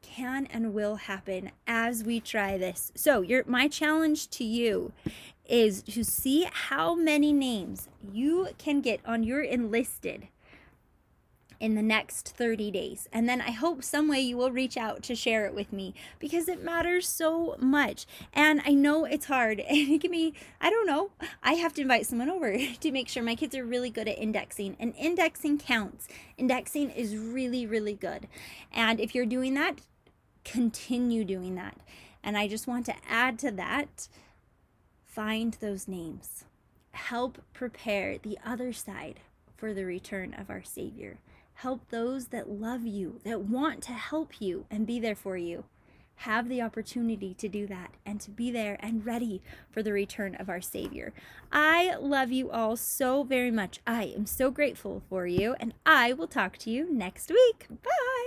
can 0.03 0.47
and 0.47 0.75
will 0.75 0.97
happen 0.97 1.51
as 1.67 2.03
we 2.05 2.21
try 2.21 2.59
this. 2.59 2.93
So, 2.95 3.21
your 3.21 3.45
my 3.47 3.69
challenge 3.69 4.29
to 4.31 4.45
you 4.45 4.93
is 5.47 5.83
to 5.83 6.05
see 6.05 6.49
how 6.51 6.95
many 6.95 7.33
names 7.33 7.89
you 8.13 8.49
can 8.59 8.81
get 8.81 9.01
on 9.05 9.23
your 9.23 9.43
enlisted 9.43 10.29
in 11.61 11.75
the 11.75 11.83
next 11.83 12.31
30 12.31 12.70
days. 12.70 13.09
And 13.12 13.29
then 13.29 13.40
I 13.40 13.51
hope 13.51 13.85
some 13.85 14.09
way 14.09 14.20
you 14.20 14.37
will 14.37 14.51
reach 14.51 14.77
out 14.77 15.03
to 15.05 15.14
share 15.14 15.46
it 15.46 15.55
with 15.55 15.73
me 15.73 15.94
because 16.18 16.49
it 16.49 16.64
matters 16.64 17.07
so 17.07 17.55
much. 17.59 18.07
And 18.33 18.62
I 18.64 18.73
know 18.73 19.05
it's 19.05 19.27
hard 19.27 19.61
and 19.68 19.92
it 19.92 20.01
can 20.01 20.11
be, 20.11 20.35
I 20.61 20.70
don't 20.70 20.87
know, 20.87 21.11
I 21.42 21.53
have 21.55 21.75
to 21.75 21.83
invite 21.83 22.07
someone 22.07 22.31
over 22.31 22.57
to 22.81 22.90
make 22.90 23.09
sure 23.09 23.23
my 23.23 23.37
kids 23.37 23.55
are 23.55 23.64
really 23.64 23.90
good 23.90 24.09
at 24.09 24.18
indexing. 24.18 24.77
And 24.81 24.94
indexing 24.96 25.59
counts. 25.59 26.09
Indexing 26.38 26.90
is 26.90 27.16
really, 27.16 27.66
really 27.66 27.94
good. 27.94 28.27
And 28.73 28.99
if 28.99 29.14
you're 29.14 29.27
doing 29.27 29.55
that, 29.55 29.81
continue 30.44 31.25
doing 31.25 31.55
that. 31.57 31.77
And 32.25 32.37
I 32.37 32.49
just 32.49 32.66
want 32.66 32.87
to 32.87 32.94
add 33.09 33.38
to 33.40 33.51
that 33.53 34.09
find 35.07 35.55
those 35.61 35.88
names. 35.88 36.44
Help 36.92 37.42
prepare 37.53 38.16
the 38.16 38.38
other 38.44 38.73
side 38.73 39.20
for 39.57 39.75
the 39.75 39.85
return 39.85 40.35
of 40.35 40.49
our 40.49 40.62
Savior. 40.62 41.18
Help 41.61 41.90
those 41.90 42.29
that 42.29 42.49
love 42.49 42.87
you, 42.87 43.20
that 43.23 43.42
want 43.42 43.83
to 43.83 43.92
help 43.92 44.40
you 44.40 44.64
and 44.70 44.87
be 44.87 44.99
there 44.99 45.14
for 45.14 45.37
you. 45.37 45.64
Have 46.14 46.49
the 46.49 46.62
opportunity 46.62 47.35
to 47.35 47.51
do 47.51 47.66
that 47.66 47.90
and 48.07 48.18
to 48.23 48.31
be 48.31 48.51
there 48.51 48.79
and 48.81 49.05
ready 49.05 49.42
for 49.70 49.83
the 49.83 49.92
return 49.92 50.35
of 50.37 50.49
our 50.49 50.62
Savior. 50.62 51.12
I 51.53 51.96
love 51.96 52.33
you 52.33 52.51
all 52.51 52.77
so 52.77 53.25
very 53.25 53.51
much. 53.51 53.81
I 53.87 54.05
am 54.05 54.25
so 54.25 54.51
grateful 54.51 55.03
for 55.11 55.27
you, 55.27 55.55
and 55.61 55.75
I 55.85 56.14
will 56.14 56.29
talk 56.29 56.57
to 56.59 56.70
you 56.70 56.90
next 56.90 57.29
week. 57.31 57.66
Bye. 57.68 58.20